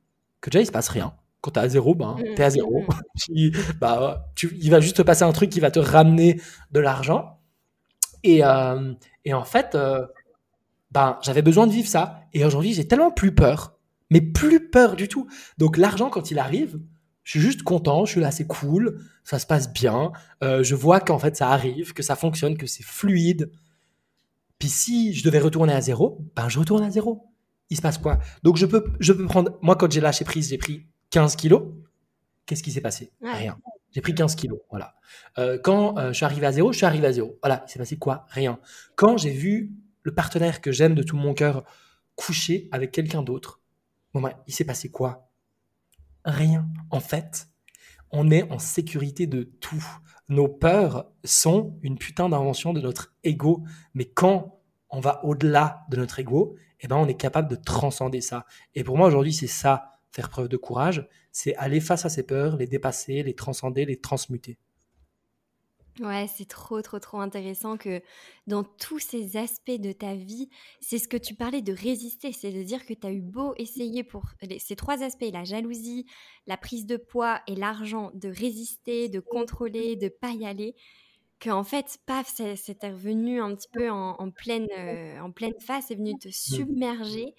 [0.41, 1.15] que déjà, il se passe rien.
[1.41, 2.85] Quand t'es à zéro, ben, mmh, t'es à zéro.
[3.31, 3.51] Mmh.
[3.81, 6.41] bah, tu, il va juste te passer un truc qui va te ramener
[6.73, 7.39] de l'argent.
[8.23, 8.93] Et, euh,
[9.25, 10.05] et en fait, euh,
[10.91, 12.21] ben, j'avais besoin de vivre ça.
[12.35, 13.74] Et aujourd'hui, j'ai tellement plus peur
[14.15, 15.29] mais plus peur du tout.
[15.59, 16.79] Donc l'argent, quand il arrive,
[17.25, 20.13] je suis juste content, je suis là, c'est cool, ça se passe bien,
[20.45, 23.51] euh, je vois qu'en fait ça arrive, que ça fonctionne, que c'est fluide.
[24.61, 27.27] Puis si je devais retourner à zéro, ben je retourne à zéro.
[27.71, 28.21] Il se passe quoi?
[28.45, 31.63] Donc je peux, je peux prendre, moi quand j'ai lâché prise, j'ai pris 15 kilos.
[32.47, 33.11] Qu'est-ce qui s'est passé?
[33.21, 33.59] Rien.
[33.91, 34.95] J'ai pris 15 kilos, voilà.
[35.39, 37.37] Euh, quand euh, je suis arrivé à zéro, je suis arrivé à zéro.
[37.43, 38.27] Voilà, il s'est passé quoi?
[38.29, 38.61] Rien.
[38.95, 41.65] Quand j'ai vu le partenaire que j'aime de tout mon cœur
[42.15, 43.61] coucher avec quelqu'un d'autre,
[44.15, 45.29] Bon, ben, il s'est passé quoi?
[46.25, 46.69] Rien.
[46.91, 47.49] En fait,
[48.13, 49.85] on est en sécurité de tout.
[50.29, 53.65] Nos peurs sont une putain d'invention de notre ego.
[53.93, 58.21] Mais quand on va au-delà de notre ego, eh ben, on est capable de transcender
[58.21, 58.47] ça.
[58.77, 61.09] Et pour moi, aujourd'hui, c'est ça, faire preuve de courage.
[61.33, 64.59] C'est aller face à ces peurs, les dépasser, les transcender, les transmuter.
[66.01, 68.03] Ouais, c'est trop, trop, trop intéressant que
[68.49, 70.49] dans tous ces aspects de ta vie,
[70.81, 73.55] c'est ce que tu parlais de résister, c'est de dire que tu as eu beau
[73.59, 74.25] essayer pour
[74.59, 76.05] ces trois aspects, la jalousie,
[76.49, 80.75] la prise de poids et l'argent, de résister, de contrôler, de pas y aller,
[81.41, 85.95] qu'en fait, paf, c'était revenu un petit peu en, pleine, euh, en pleine face, c'est
[85.95, 87.37] venu te submerger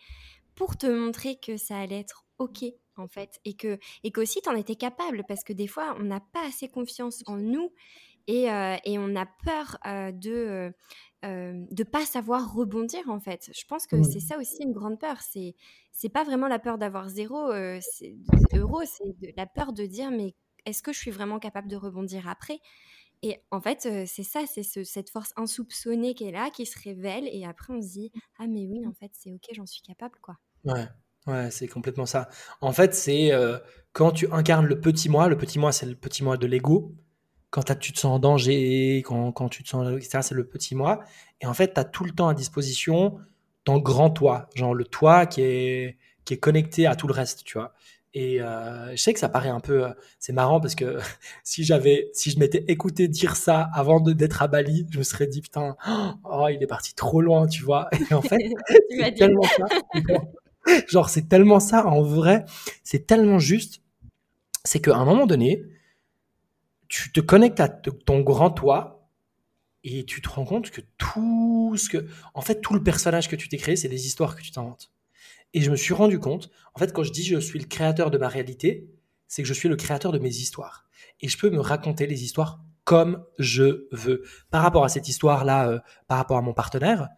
[0.55, 2.63] pour te montrer que ça allait être OK
[2.97, 6.03] en fait et que et qu'aussi tu en étais capable parce que des fois on
[6.03, 7.73] n'a pas assez confiance en nous
[8.27, 8.45] et,
[8.85, 10.71] et, on a peur de
[11.23, 13.49] ne de pas savoir rebondir en fait.
[13.53, 15.21] Je pense que c'est ça aussi une grande peur.
[15.21, 15.55] C'est
[15.91, 17.51] c'est pas vraiment la peur d'avoir zéro
[17.81, 18.15] c'est
[18.53, 22.27] euro, c'est la peur de dire mais est-ce que je suis vraiment capable de rebondir
[22.27, 22.59] après?
[23.21, 27.27] Et en fait, c'est ça, c'est cette force insoupçonnée qui est là, qui se révèle
[27.31, 30.19] et après on se dit ah mais oui en fait c'est ok, j'en suis capable
[30.21, 30.37] quoi.
[30.63, 30.87] Ouais.
[31.27, 32.29] Ouais, c'est complètement ça.
[32.61, 33.31] En fait, c'est
[33.93, 36.95] quand tu incarnes le petit moi, le petit moi, c'est le petit moi de l'ego
[37.55, 40.75] quand tu te sens en danger, quand, quand tu te sens, etc., c'est le petit
[40.75, 40.99] moi.
[41.39, 43.17] Et en fait, tu as tout le temps à disposition
[43.63, 47.45] ton grand toi, genre le toi qui est, qui est connecté à tout le reste,
[47.45, 47.73] tu vois.
[48.13, 49.89] Et euh, je sais que ça paraît un peu, euh,
[50.19, 50.99] c'est marrant parce que
[51.45, 55.27] si j'avais, si je m'étais écouté dire ça avant d'être à Bali, je me serais
[55.27, 55.77] dit putain,
[56.25, 57.87] oh il est parti trop loin, tu vois.
[58.11, 58.37] Et en fait,
[58.89, 59.65] c'est tellement ça.
[60.89, 62.43] genre c'est tellement ça en vrai,
[62.83, 63.81] c'est tellement juste,
[64.65, 65.63] c'est qu'à un moment donné,
[66.87, 69.09] tu te connectes à ton grand toi
[69.83, 73.35] et tu te rends compte que tout ce que, en fait, tout le personnage que
[73.35, 74.91] tu t'es créé, c'est des histoires que tu t'inventes.
[75.53, 78.11] Et je me suis rendu compte, en fait, quand je dis je suis le créateur
[78.11, 78.89] de ma réalité,
[79.27, 80.87] c'est que je suis le créateur de mes histoires.
[81.21, 84.23] Et je peux me raconter les histoires comme je veux.
[84.49, 87.09] Par rapport à cette histoire-là, euh, par rapport à mon partenaire,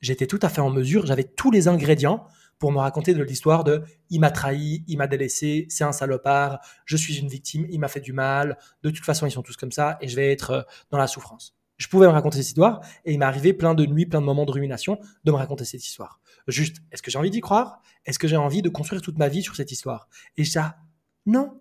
[0.00, 2.26] j'étais tout à fait en mesure, j'avais tous les ingrédients
[2.58, 6.60] pour me raconter de l'histoire de il m'a trahi, il m'a délaissé, c'est un salopard,
[6.84, 9.56] je suis une victime, il m'a fait du mal, de toute façon ils sont tous
[9.56, 11.54] comme ça et je vais être euh, dans la souffrance.
[11.76, 14.26] Je pouvais me raconter cette histoire et il m'est arrivé plein de nuits, plein de
[14.26, 16.20] moments de rumination de me raconter cette histoire.
[16.48, 17.82] Juste, est-ce que j'ai envie d'y croire?
[18.06, 20.08] Est-ce que j'ai envie de construire toute ma vie sur cette histoire?
[20.38, 20.78] Et ça,
[21.26, 21.60] non,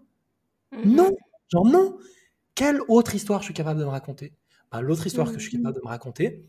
[0.72, 0.86] mm-hmm.
[0.86, 1.12] non,
[1.50, 1.98] genre non.
[2.54, 4.34] Quelle autre histoire je suis capable de me raconter?
[4.72, 5.64] Bah, L'autre histoire que je suis mm-hmm.
[5.64, 6.46] capable de me raconter,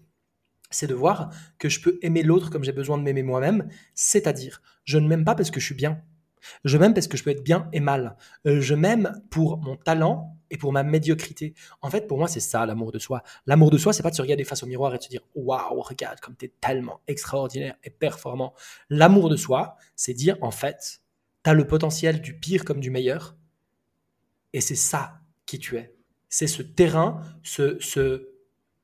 [0.70, 4.62] c'est de voir que je peux aimer l'autre comme j'ai besoin de m'aimer moi-même, c'est-à-dire
[4.84, 6.02] je ne m'aime pas parce que je suis bien.
[6.64, 8.16] Je m'aime parce que je peux être bien et mal.
[8.46, 11.54] Euh, je m'aime pour mon talent et pour ma médiocrité.
[11.82, 13.24] En fait, pour moi, c'est ça l'amour de soi.
[13.46, 15.22] L'amour de soi, c'est pas de se regarder face au miroir et de se dire
[15.34, 18.54] waouh, regarde comme tu es tellement extraordinaire et performant.
[18.90, 21.00] L'amour de soi, c'est dire en fait,
[21.42, 23.36] tu as le potentiel du pire comme du meilleur
[24.52, 25.96] et c'est ça qui tu es
[26.28, 28.28] c'est ce terrain, ce, ce,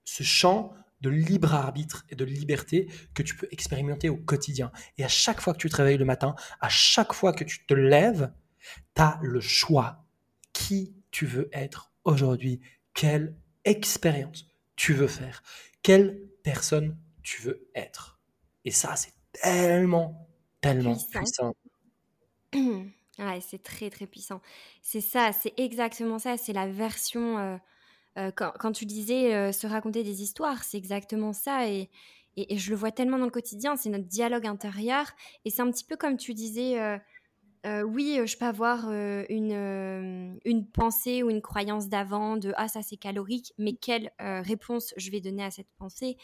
[0.05, 0.73] ce champ
[1.03, 4.71] de libre arbitre et de liberté que tu peux expérimenter au quotidien.
[4.99, 7.67] Et à chaque fois que tu te réveilles le matin, à chaque fois que tu
[7.67, 8.33] te lèves,
[8.95, 9.99] tu as le choix.
[10.53, 12.61] Qui tu veux être aujourd'hui
[12.95, 13.35] Quelle
[13.65, 14.47] expérience
[14.77, 15.43] tu veux faire?
[15.83, 18.21] Quelle personne tu veux être?
[18.65, 20.29] Et ça, c'est tellement,
[20.61, 21.55] tellement puissant.
[23.19, 24.41] Ouais, c'est très très puissant.
[24.81, 26.39] C'est ça, c'est exactement ça.
[26.39, 27.57] C'est la version euh,
[28.19, 31.69] euh, quand, tu disais euh, se raconter des histoires, c'est exactement ça.
[31.69, 31.89] Et,
[32.37, 35.07] et, je le vois tellement dans le quotidien, c'est notre dialogue intérieur.
[35.45, 36.79] Et c'est un petit peu comme tu disais,
[37.65, 42.83] euh, oui, je peux avoir une, une pensée ou une croyance d'avant de Ah, ça
[42.83, 46.17] c'est calorique, mais quelle réponse je vais donner à cette pensée?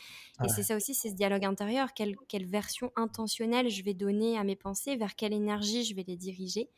[0.44, 1.94] Et c'est ça aussi, c'est ce dialogue intérieur.
[1.94, 6.04] Quelle, quelle version intentionnelle je vais donner à mes pensées, vers quelle énergie je vais
[6.06, 6.70] les diriger?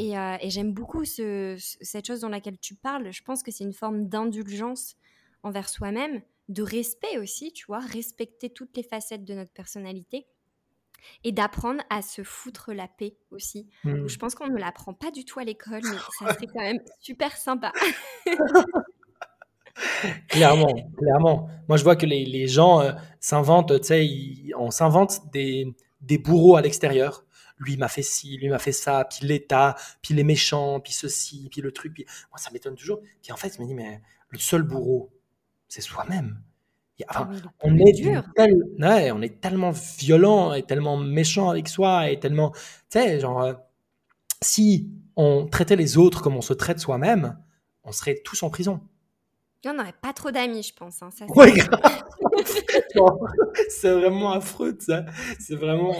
[0.00, 3.10] Euh, et, j'aime beaucoup cette chose dans laquelle tu parles.
[3.12, 4.96] Je pense que c'est une forme d'indulgence
[5.42, 10.26] envers soi-même, de respect aussi, tu vois, respecter toutes les facettes de notre personnalité
[11.24, 13.68] et d'apprendre à se foutre la paix aussi.
[13.84, 14.08] Mmh.
[14.08, 16.80] Je pense qu'on ne l'apprend pas du tout à l'école, mais ça serait quand même
[17.00, 17.72] super sympa.
[20.28, 21.48] clairement, clairement.
[21.68, 26.56] Moi, je vois que les, gens euh, s'inventent, tu sais, on s'invente des, des bourreaux
[26.56, 27.24] à l'extérieur
[27.58, 31.48] lui m'a fait ci, lui m'a fait ça, puis l'État, puis les méchants, puis ceci,
[31.50, 31.94] puis le truc.
[31.94, 32.06] Puis...
[32.30, 33.00] Moi, ça m'étonne toujours.
[33.22, 35.12] Puis en fait, je me dis, mais le seul bourreau,
[35.68, 36.40] c'est soi-même.
[37.06, 37.28] Ah
[37.62, 38.24] on, est dur.
[38.36, 42.50] on est tellement violent et tellement méchant avec soi et tellement.
[42.50, 43.52] Tu sais, genre, euh,
[44.42, 47.38] si on traitait les autres comme on se traite soi-même,
[47.84, 48.80] on serait tous en prison.
[49.64, 51.02] On n'aurait pas trop d'amis, je pense.
[51.02, 51.10] Hein,
[53.68, 55.04] c'est vraiment affreux, ça.
[55.40, 55.94] C'est vraiment.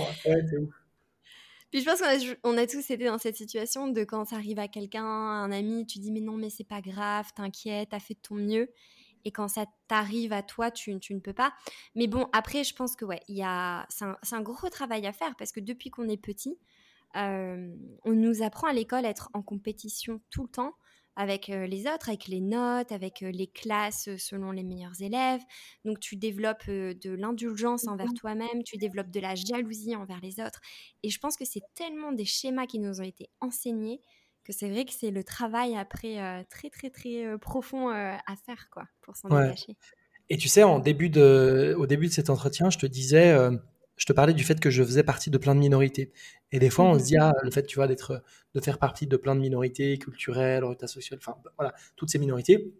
[1.70, 4.68] Puis je pense qu'on a, tous été dans cette situation de quand ça arrive à
[4.68, 8.20] quelqu'un, un ami, tu dis mais non, mais c'est pas grave, t'inquiète, t'as fait de
[8.20, 8.70] ton mieux.
[9.28, 11.52] Et quand ça t'arrive à toi, tu, ne peux pas.
[11.94, 15.12] Mais bon, après, je pense que ouais, il y a, c'est un, gros travail à
[15.12, 16.58] faire parce que depuis qu'on est petit,
[17.14, 17.74] euh,
[18.06, 20.72] on nous apprend à l'école à être en compétition tout le temps
[21.14, 25.42] avec les autres, avec les notes, avec les classes selon les meilleurs élèves.
[25.84, 30.60] Donc tu développes de l'indulgence envers toi-même, tu développes de la jalousie envers les autres.
[31.02, 34.00] Et je pense que c'est tellement des schémas qui nous ont été enseignés
[34.48, 38.88] que c'est vrai que c'est le travail après très très très profond à faire quoi
[39.02, 39.76] pour s'en détacher.
[40.30, 43.36] Et tu sais, en début de, au début de cet entretien, je te disais,
[43.96, 46.12] je te parlais du fait que je faisais partie de plein de minorités.
[46.52, 48.22] Et des fois, on se dit, ah, le fait, tu vois, d'être,
[48.54, 52.74] de faire partie de plein de minorités culturelles, état social, enfin, voilà, toutes ces minorités,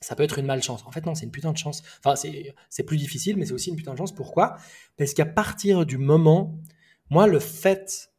[0.00, 0.84] ça peut être une malchance.
[0.86, 1.82] En fait, non, c'est une putain de chance.
[2.04, 4.14] Enfin, c'est, c'est plus difficile, mais c'est aussi une putain de chance.
[4.14, 4.56] Pourquoi?
[4.96, 6.58] Parce qu'à partir du moment,
[7.10, 8.11] moi, le fait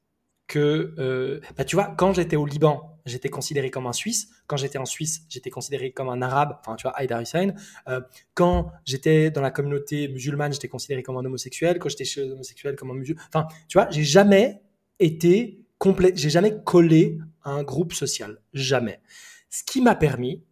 [0.54, 4.30] que, euh, bah, tu vois, quand j'étais au Liban, j'étais considéré comme un Suisse.
[4.46, 6.58] Quand j'étais en Suisse, j'étais considéré comme un Arabe.
[6.60, 7.56] Enfin, tu vois, Haïdar Hussein.
[7.88, 8.02] Euh,
[8.36, 11.80] quand j'étais dans la communauté musulmane, j'étais considéré comme un homosexuel.
[11.80, 13.20] Quand j'étais chez les homosexuels, comme un musulman.
[13.30, 14.62] Enfin, tu vois, j'ai jamais
[15.00, 16.14] été complet.
[16.16, 18.40] J'ai jamais collé à un groupe social.
[18.54, 19.02] Jamais.
[19.50, 20.44] Ce qui m'a permis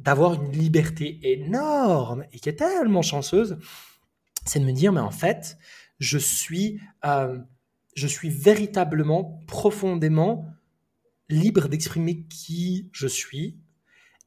[0.00, 3.58] d'avoir une liberté énorme et qui est tellement chanceuse,
[4.44, 5.56] c'est de me dire, mais en fait,
[6.00, 7.38] je suis, euh,
[7.94, 10.46] je suis véritablement, profondément
[11.28, 13.58] libre d'exprimer qui je suis.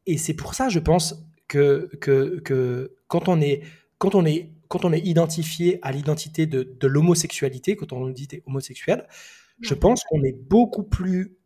[0.06, 1.16] Et c'est pour ça, je pense,
[1.48, 3.64] que, que, que quand, on est,
[3.98, 8.14] quand, on est, quand on est identifié à l'identité de, de l'homosexualité, quand on nous
[8.14, 9.08] dit homosexuel,
[9.62, 11.38] je pense qu'on est beaucoup plus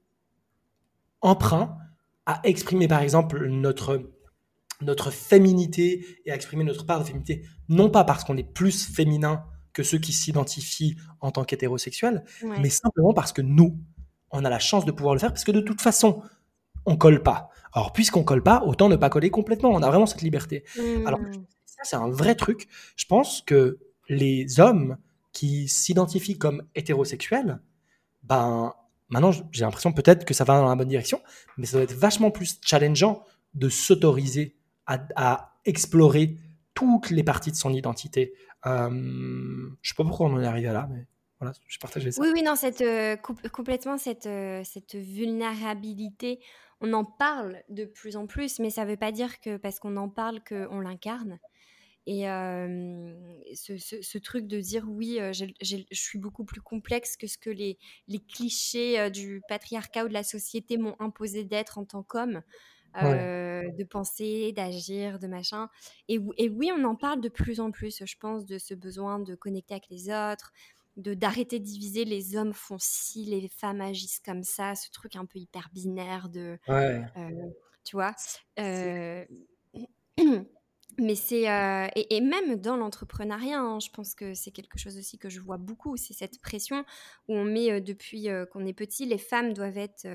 [1.21, 1.77] emprunt
[2.25, 4.11] à exprimer, par exemple, notre,
[4.81, 8.85] notre féminité et à exprimer notre part de féminité, non pas parce qu'on est plus
[8.85, 9.43] féminin
[9.79, 13.79] que ceux qui s'identifient en tant qu'hétérosexuels, mais simplement parce que nous,
[14.29, 16.21] on a la chance de pouvoir le faire parce que de toute façon,
[16.85, 17.49] on colle pas.
[17.71, 19.69] Alors, puisqu'on colle pas, autant ne pas coller complètement.
[19.69, 20.65] On a vraiment cette liberté.
[20.75, 21.07] Mmh.
[21.07, 21.21] Alors,
[21.65, 22.67] ça, c'est un vrai truc.
[22.97, 24.97] Je pense que les hommes
[25.31, 27.61] qui s'identifient comme hétérosexuels,
[28.23, 28.73] ben,
[29.07, 31.21] maintenant, j'ai l'impression peut-être que ça va dans la bonne direction,
[31.57, 33.23] mais ça doit être vachement plus challengeant
[33.53, 34.57] de s'autoriser
[34.87, 36.35] à, explorer
[36.73, 38.33] toutes les parties de son identité.
[38.65, 41.05] Euh, je sais pas pourquoi on en est arrivé là, mais
[41.39, 42.21] voilà, je partageais ça.
[42.21, 46.39] Oui, oui, non, cette, euh, complètement cette, euh, cette vulnérabilité,
[46.81, 49.79] on en parle de plus en plus, mais ça ne veut pas dire que parce
[49.79, 51.39] qu'on en parle qu'on l'incarne.
[52.05, 57.51] Et ce, ce, truc de dire oui, je suis beaucoup plus complexe que ce que
[57.51, 62.41] les, les clichés du patriarcat ou de la société m'ont imposé d'être en tant qu'homme.
[62.95, 65.69] De penser, d'agir, de machin.
[66.07, 69.19] Et, et, oui, on en parle de plus en plus, je pense, de ce besoin
[69.19, 70.51] de connecter avec les autres,
[70.97, 75.15] de d'arrêter de diviser les hommes font ci, les femmes agissent comme ça, ce truc
[75.15, 76.57] un peu hyper binaire de.
[76.69, 76.99] Euh,
[77.83, 78.13] tu vois.
[78.59, 79.25] Euh,
[81.01, 85.17] mais c'est euh, et, même dans l'entrepreneuriat, hein, je pense que c'est quelque chose aussi
[85.17, 85.97] que je vois beaucoup.
[85.97, 86.85] C'est cette pression
[87.27, 90.07] où on met euh, depuis qu'on est petit, les femmes doivent être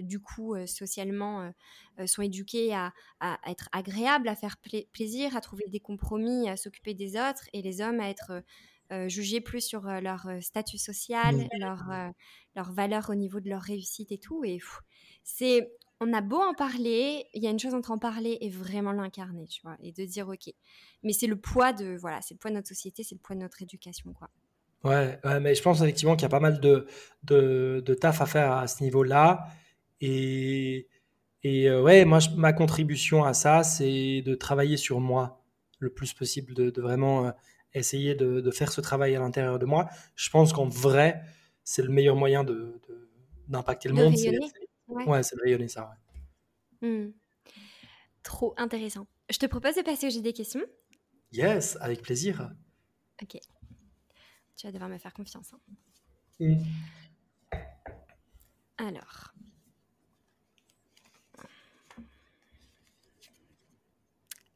[0.00, 1.52] du coup socialement
[2.06, 2.92] sont éduquées à,
[3.46, 4.56] être agréables, à faire
[4.92, 8.42] plaisir, à trouver des compromis, à s'occuper des autres, et les hommes à être
[9.08, 11.48] jugés plus sur leur statut social, mmh.
[11.58, 12.12] leur
[12.56, 14.44] leur valeur au niveau de leur réussite et tout.
[14.44, 14.60] Et
[15.22, 15.70] c'est
[16.04, 18.92] on a beau en parler, il y a une chose entre en parler et vraiment
[18.92, 20.52] l'incarner, tu vois, et de dire ok.
[21.02, 23.34] Mais c'est le poids de voilà, c'est le poids de notre société, c'est le poids
[23.36, 24.28] de notre éducation, quoi.
[24.84, 26.86] Ouais, mais je pense effectivement qu'il y a pas mal de,
[27.22, 29.46] de, taf à faire à ce niveau-là.
[30.02, 30.88] Et,
[31.42, 35.42] et euh, ouais, moi, ma contribution à ça, c'est de travailler sur moi
[35.78, 37.30] le plus possible, de, vraiment euh,
[37.72, 39.88] essayer de, faire ce travail à l'intérieur de moi.
[40.16, 41.22] Je pense qu'en vrai,
[41.62, 42.78] c'est le meilleur moyen de,
[43.48, 44.14] d'impacter le monde.
[44.94, 45.96] Ouais, c'est de rayonner ça.
[46.80, 47.08] Mmh.
[48.22, 49.06] Trop intéressant.
[49.30, 50.64] Je te propose de passer au jeu des questions.
[51.32, 52.50] Yes, avec plaisir.
[53.22, 53.38] Ok.
[54.56, 55.52] Tu vas devoir me faire confiance.
[55.52, 55.60] Hein.
[56.40, 56.62] Mmh.
[58.78, 59.34] Alors.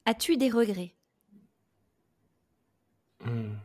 [0.04, 0.94] As-tu des regrets?
[3.20, 3.56] Mmh.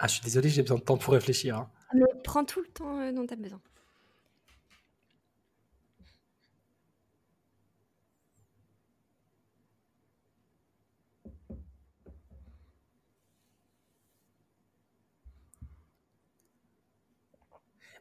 [0.00, 1.56] Ah, je suis désolé, j'ai besoin de temps pour réfléchir.
[1.58, 1.70] Hein.
[1.94, 3.60] Mais prends tout le temps euh, dont tu as besoin.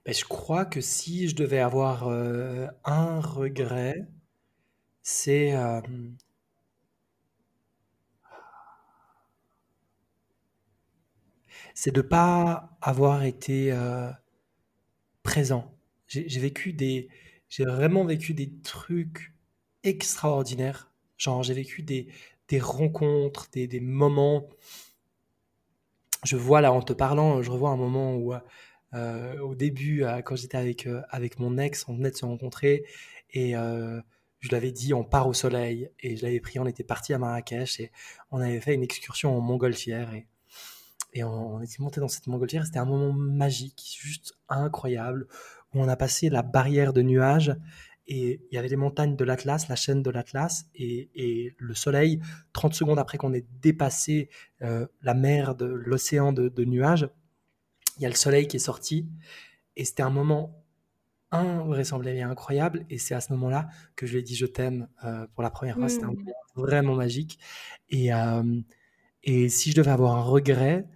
[0.05, 4.07] Ben, je crois que si je devais avoir euh, un regret,
[5.03, 5.81] c'est euh,
[11.73, 14.09] c'est de pas avoir été euh,
[15.23, 15.73] présent.
[16.07, 17.09] J'ai vécu des,
[17.49, 19.33] j'ai vraiment vécu des trucs
[19.83, 20.91] extraordinaires.
[21.17, 22.07] Genre, j'ai vécu des,
[22.47, 24.47] des rencontres, des, des, moments.
[26.23, 28.33] Je vois là, en te parlant, je revois un moment où,
[28.93, 32.85] euh, au début, euh, quand j'étais avec, avec mon ex, on venait de se rencontrer
[33.31, 33.53] et
[34.39, 37.19] je l'avais dit, on part au soleil et je l'avais pris, on était parti à
[37.19, 37.91] Marrakech et
[38.31, 40.27] on avait fait une excursion en montgolfière et
[41.13, 42.65] et on, était monté dans cette montgolfière.
[42.65, 45.27] C'était un moment magique, juste incroyable,
[45.73, 47.55] où on a passé la barrière de nuages
[48.09, 52.19] et il y avait les montagnes de l'Atlas, la chaîne de l'Atlas, et, le soleil,
[52.53, 54.29] 30 secondes après qu'on ait dépassé
[54.63, 57.07] euh, la mer, de l'océan de, nuages,
[57.97, 59.07] il y a le soleil qui est sorti,
[59.75, 60.65] et c'était un moment
[61.29, 64.87] invraisemblable et incroyable, et c'est à ce moment-là que je lui ai dit je t'aime
[65.05, 66.17] euh, pour la première fois, c'était un mmh.
[66.17, 67.37] moment vraiment magique,
[67.89, 68.59] et, euh,
[69.23, 70.87] et si je devais avoir un regret,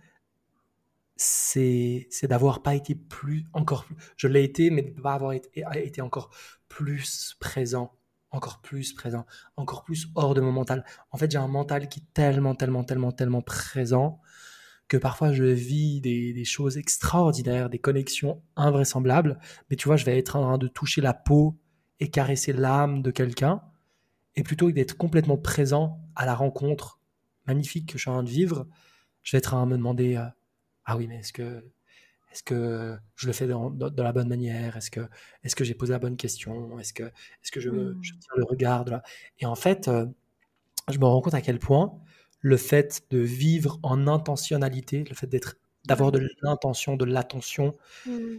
[1.15, 5.63] c'est d'avoir pas été plus, encore plus, je l'ai été, mais de pas avoir été,
[5.75, 6.31] été encore
[6.69, 7.93] plus présent,
[8.31, 10.83] encore plus présent, encore plus hors de mon mental.
[11.11, 14.19] En fait, j'ai un mental qui est tellement, tellement, tellement, tellement présent
[14.87, 19.39] que parfois je vis des, des, choses extraordinaires, des connexions invraisemblables,
[19.69, 21.57] mais tu vois, je vais être en train de toucher la peau
[21.99, 23.61] et caresser l'âme de quelqu'un,
[24.35, 26.99] et plutôt que d'être complètement présent à la rencontre
[27.47, 28.67] magnifique que je suis en train de vivre,
[29.21, 30.25] je vais être en train de me demander euh,
[30.85, 31.63] ah oui, mais est-ce que,
[32.33, 34.75] est-ce que je le fais de, la bonne manière?
[34.75, 35.07] Est-ce que,
[35.43, 36.79] est-ce que j'ai posé la bonne question?
[36.79, 38.19] Est-ce que, est-ce que je, me, je mmh.
[38.19, 39.03] tiens le regard là?
[39.39, 40.07] Et en fait, euh,
[40.89, 41.93] je me rends compte à quel point
[42.39, 47.77] le fait de vivre en intentionnalité, le fait d'être, d'avoir de l'intention, de l'attention,
[48.07, 48.37] mmh.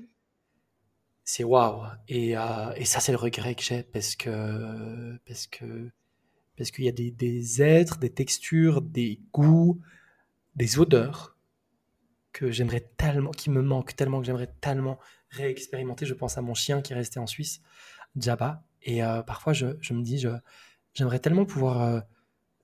[1.23, 1.87] c'est waouh.
[2.09, 5.89] Et, euh, et, ça, c'est le regret que j'ai parce que, parce que,
[6.57, 9.81] parce qu'il y a des, des êtres, des textures, des goûts,
[10.57, 11.34] des odeurs
[12.35, 14.99] que j'aimerais tellement, qui me manque tellement, que j'aimerais tellement
[15.31, 16.05] réexpérimenter.
[16.05, 17.63] Je pense à mon chien qui est resté en Suisse,
[18.17, 18.65] Jabba.
[18.83, 20.29] Et euh, parfois, je, je, me dis, je,
[20.93, 21.81] j'aimerais tellement pouvoir.
[21.81, 22.01] Euh,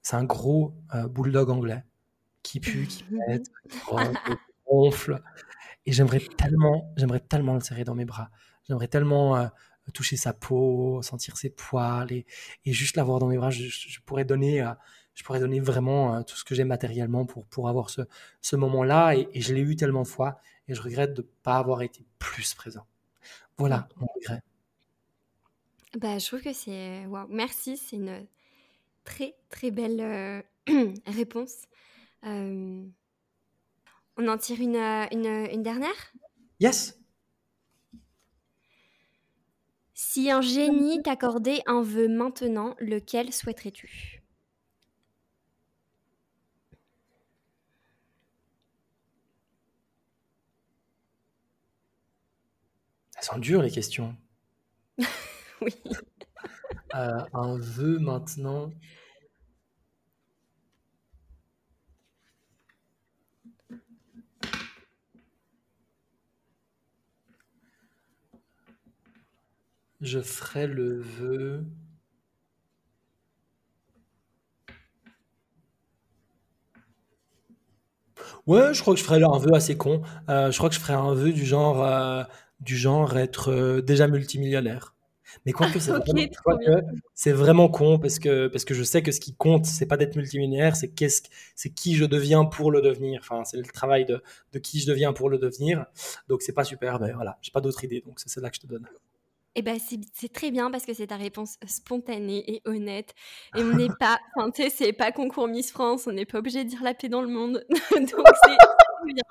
[0.02, 1.84] c'est un gros euh, bulldog anglais
[2.42, 3.88] qui pue, qui pète, qui
[4.66, 5.22] ronfle.
[5.86, 8.30] Et j'aimerais tellement, j'aimerais tellement le serrer dans mes bras.
[8.68, 9.50] J'aimerais tellement
[9.94, 12.26] toucher sa peau, sentir ses poils et,
[12.64, 13.50] et juste l'avoir dans mes bras.
[13.50, 14.62] Je, je pourrais donner
[15.20, 18.00] je pourrais donner vraiment euh, tout ce que j'ai matériellement pour, pour avoir ce,
[18.40, 19.14] ce moment-là.
[19.14, 22.06] Et, je l'ai eu tellement de fois et je regrette de ne pas avoir été
[22.18, 22.86] plus présent.
[23.58, 24.42] Voilà mon regret.
[25.98, 27.04] Bah, je trouve que c'est.
[27.04, 27.26] Wow.
[27.28, 28.26] Merci, c'est une
[29.04, 30.42] très très belle euh,
[31.06, 31.66] réponse.
[32.24, 32.82] Euh,
[34.16, 34.76] on en tire une,
[35.12, 36.14] une, une dernière?
[36.60, 36.98] Yes.
[39.92, 44.19] Si un génie t'accordait un vœu maintenant, lequel souhaiterais-tu?
[53.20, 54.16] Elles sont dures les questions.
[55.62, 55.74] oui.
[56.94, 58.70] Euh, un vœu maintenant.
[70.02, 71.64] Je ferai le vœu.
[78.46, 80.02] Ouais, je crois que je ferais un vœu assez con.
[80.28, 82.24] Euh, je crois que je ferais un vœu du genre, euh,
[82.60, 84.94] du genre être euh, déjà multimillionnaire.
[85.46, 86.80] Mais quoique c'est vraiment,
[87.14, 89.96] c'est vraiment con parce que, parce que je sais que ce qui compte, c'est pas
[89.96, 91.22] d'être multimillionnaire, c'est qu'est-ce,
[91.54, 93.20] c'est qui je deviens pour le devenir.
[93.22, 95.86] Enfin, c'est le travail de, de qui je deviens pour le devenir.
[96.28, 98.02] Donc c'est pas super, mais voilà, j'ai pas d'autre idée.
[98.04, 98.86] Donc c'est celle-là que je te donne.
[99.56, 99.78] Eh ben,
[100.14, 103.14] c'est très bien parce que c'est ta réponse spontanée et honnête.
[103.56, 106.38] Et on n'est pas, enfin, tu sais, c'est pas concours Miss France, on n'est pas
[106.38, 107.64] obligé de dire la paix dans le monde.
[107.90, 108.56] Donc, c'est
[109.06, 109.22] bien.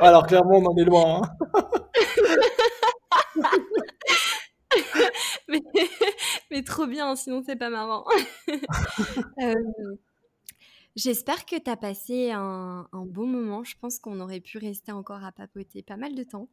[0.00, 1.22] Alors, clairement, on en est loin.
[1.22, 1.36] Hein.
[6.50, 8.04] mais, trop bien, sinon, c'est pas marrant.
[9.38, 9.54] Euh,
[10.96, 13.64] j'espère que tu as passé un, bon moment.
[13.64, 16.48] Je pense qu'on aurait pu rester encore à papoter pas mal de temps.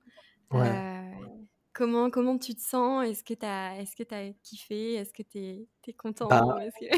[0.51, 0.69] Ouais.
[0.69, 1.11] Euh,
[1.73, 3.03] Comment, comment tu te sens?
[3.07, 4.93] Est-ce que tu as, est que as kiffé?
[4.93, 6.27] Est-ce que tu es, content?
[6.27, 6.43] Bah,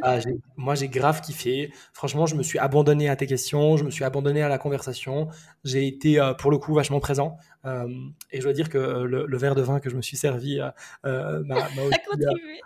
[0.01, 0.19] bah,
[0.57, 1.71] Moi, j'ai grave kiffé.
[1.93, 5.29] Franchement, je me suis abandonné à tes questions, je me suis abandonné à la conversation.
[5.63, 7.37] J'ai été, euh, pour le coup, vachement présent.
[7.63, 7.87] Euh,
[8.31, 10.59] et je dois dire que le, verre de vin que je me suis servi
[11.05, 12.61] euh, m'a contribué.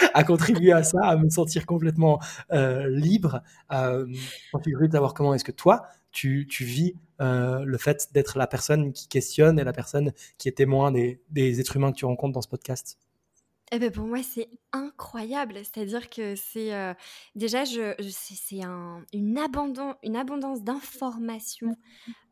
[0.14, 3.42] à contribuer à ça, à me sentir complètement libre.
[3.72, 7.78] Euh, je suis curieux de savoir comment est-ce que toi, tu, tu vis euh, le
[7.78, 11.76] fait d'être la personne qui questionne et la personne qui est témoin des, des êtres
[11.76, 12.98] humains que tu rencontres dans ce podcast
[13.72, 15.54] eh ben pour moi, c'est incroyable.
[15.58, 16.92] C'est-à-dire que c'est euh,
[17.36, 21.76] déjà, je, c'est un, une, abondance, une abondance d'informations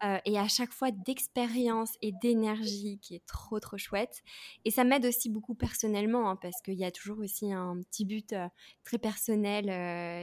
[0.03, 4.25] euh, et à chaque fois d'expérience et d'énergie qui est trop, trop chouette.
[4.65, 8.05] Et ça m'aide aussi beaucoup personnellement hein, parce qu'il y a toujours aussi un petit
[8.05, 8.35] but
[8.83, 9.67] très personnel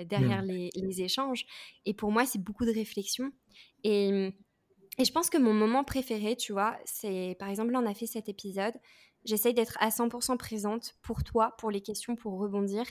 [0.07, 0.47] derrière mmh.
[0.47, 1.45] les, les, échanges.
[1.85, 3.31] Et pour moi, c'est beaucoup de réflexion.
[3.85, 4.33] Et
[4.97, 7.93] et je pense que mon moment préféré, tu vois, c'est par exemple, là, on a
[7.93, 8.73] fait cet épisode.
[9.25, 12.85] J'essaye d'être à 100% présente pour toi, pour les questions, pour rebondir.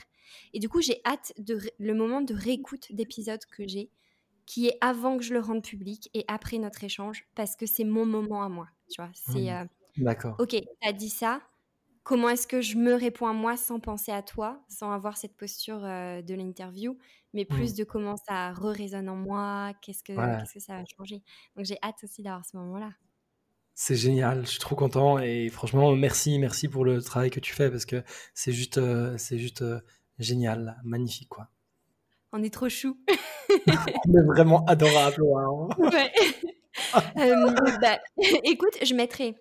[0.53, 3.89] Et du coup, j'ai hâte de le moment de réécoute d'épisode que j'ai,
[4.45, 7.85] qui est avant que je le rende public et après notre échange, parce que c'est
[7.85, 8.67] mon moment à moi.
[8.89, 9.45] Tu vois, c'est.
[9.45, 9.49] Mmh.
[9.49, 9.65] Euh,
[9.97, 10.35] D'accord.
[10.39, 11.41] Ok, tu as dit ça
[12.05, 15.35] comment est-ce que je me réponds à moi sans penser à toi, sans avoir cette
[15.35, 16.97] posture euh, de l'interview,
[17.33, 17.77] mais plus mmh.
[17.77, 21.23] de comment ça re-résonne en moi, qu'est-ce que, que ça va changer.
[21.57, 22.91] Donc j'ai hâte aussi d'avoir ce moment-là.
[23.73, 27.53] C'est génial, je suis trop content et franchement merci, merci pour le travail que tu
[27.53, 28.03] fais parce que
[28.33, 29.81] c'est juste, euh, c'est juste euh,
[30.17, 31.49] génial, magnifique quoi.
[32.31, 32.97] On est trop chou.
[33.67, 35.23] On est vraiment adorable.
[35.23, 36.11] Ouais.
[37.81, 37.99] bah,
[38.43, 39.35] écoute, je mettrai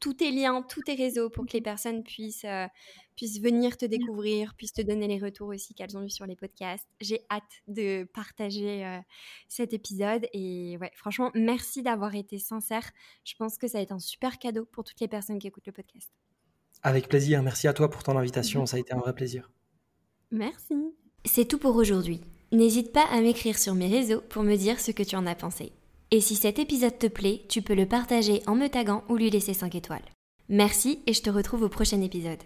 [0.00, 2.66] tous tes liens, tous tes réseaux pour que les personnes puissent, euh,
[3.16, 6.36] puissent venir te découvrir, puissent te donner les retours aussi qu'elles ont eu sur les
[6.36, 6.88] podcasts.
[7.00, 8.98] J'ai hâte de partager euh,
[9.46, 12.90] cet épisode et ouais, franchement, merci d'avoir été sincère.
[13.24, 15.66] Je pense que ça va être un super cadeau pour toutes les personnes qui écoutent
[15.66, 16.10] le podcast.
[16.82, 19.50] Avec plaisir, merci à toi pour ton invitation, ça a été un vrai plaisir.
[20.30, 20.74] Merci.
[21.26, 22.22] C'est tout pour aujourd'hui.
[22.52, 25.34] N'hésite pas à m'écrire sur mes réseaux pour me dire ce que tu en as
[25.34, 25.72] pensé.
[26.12, 29.30] Et si cet épisode te plaît, tu peux le partager en me taguant ou lui
[29.30, 30.02] laisser 5 étoiles.
[30.48, 32.42] Merci et je te retrouve au prochain épisode.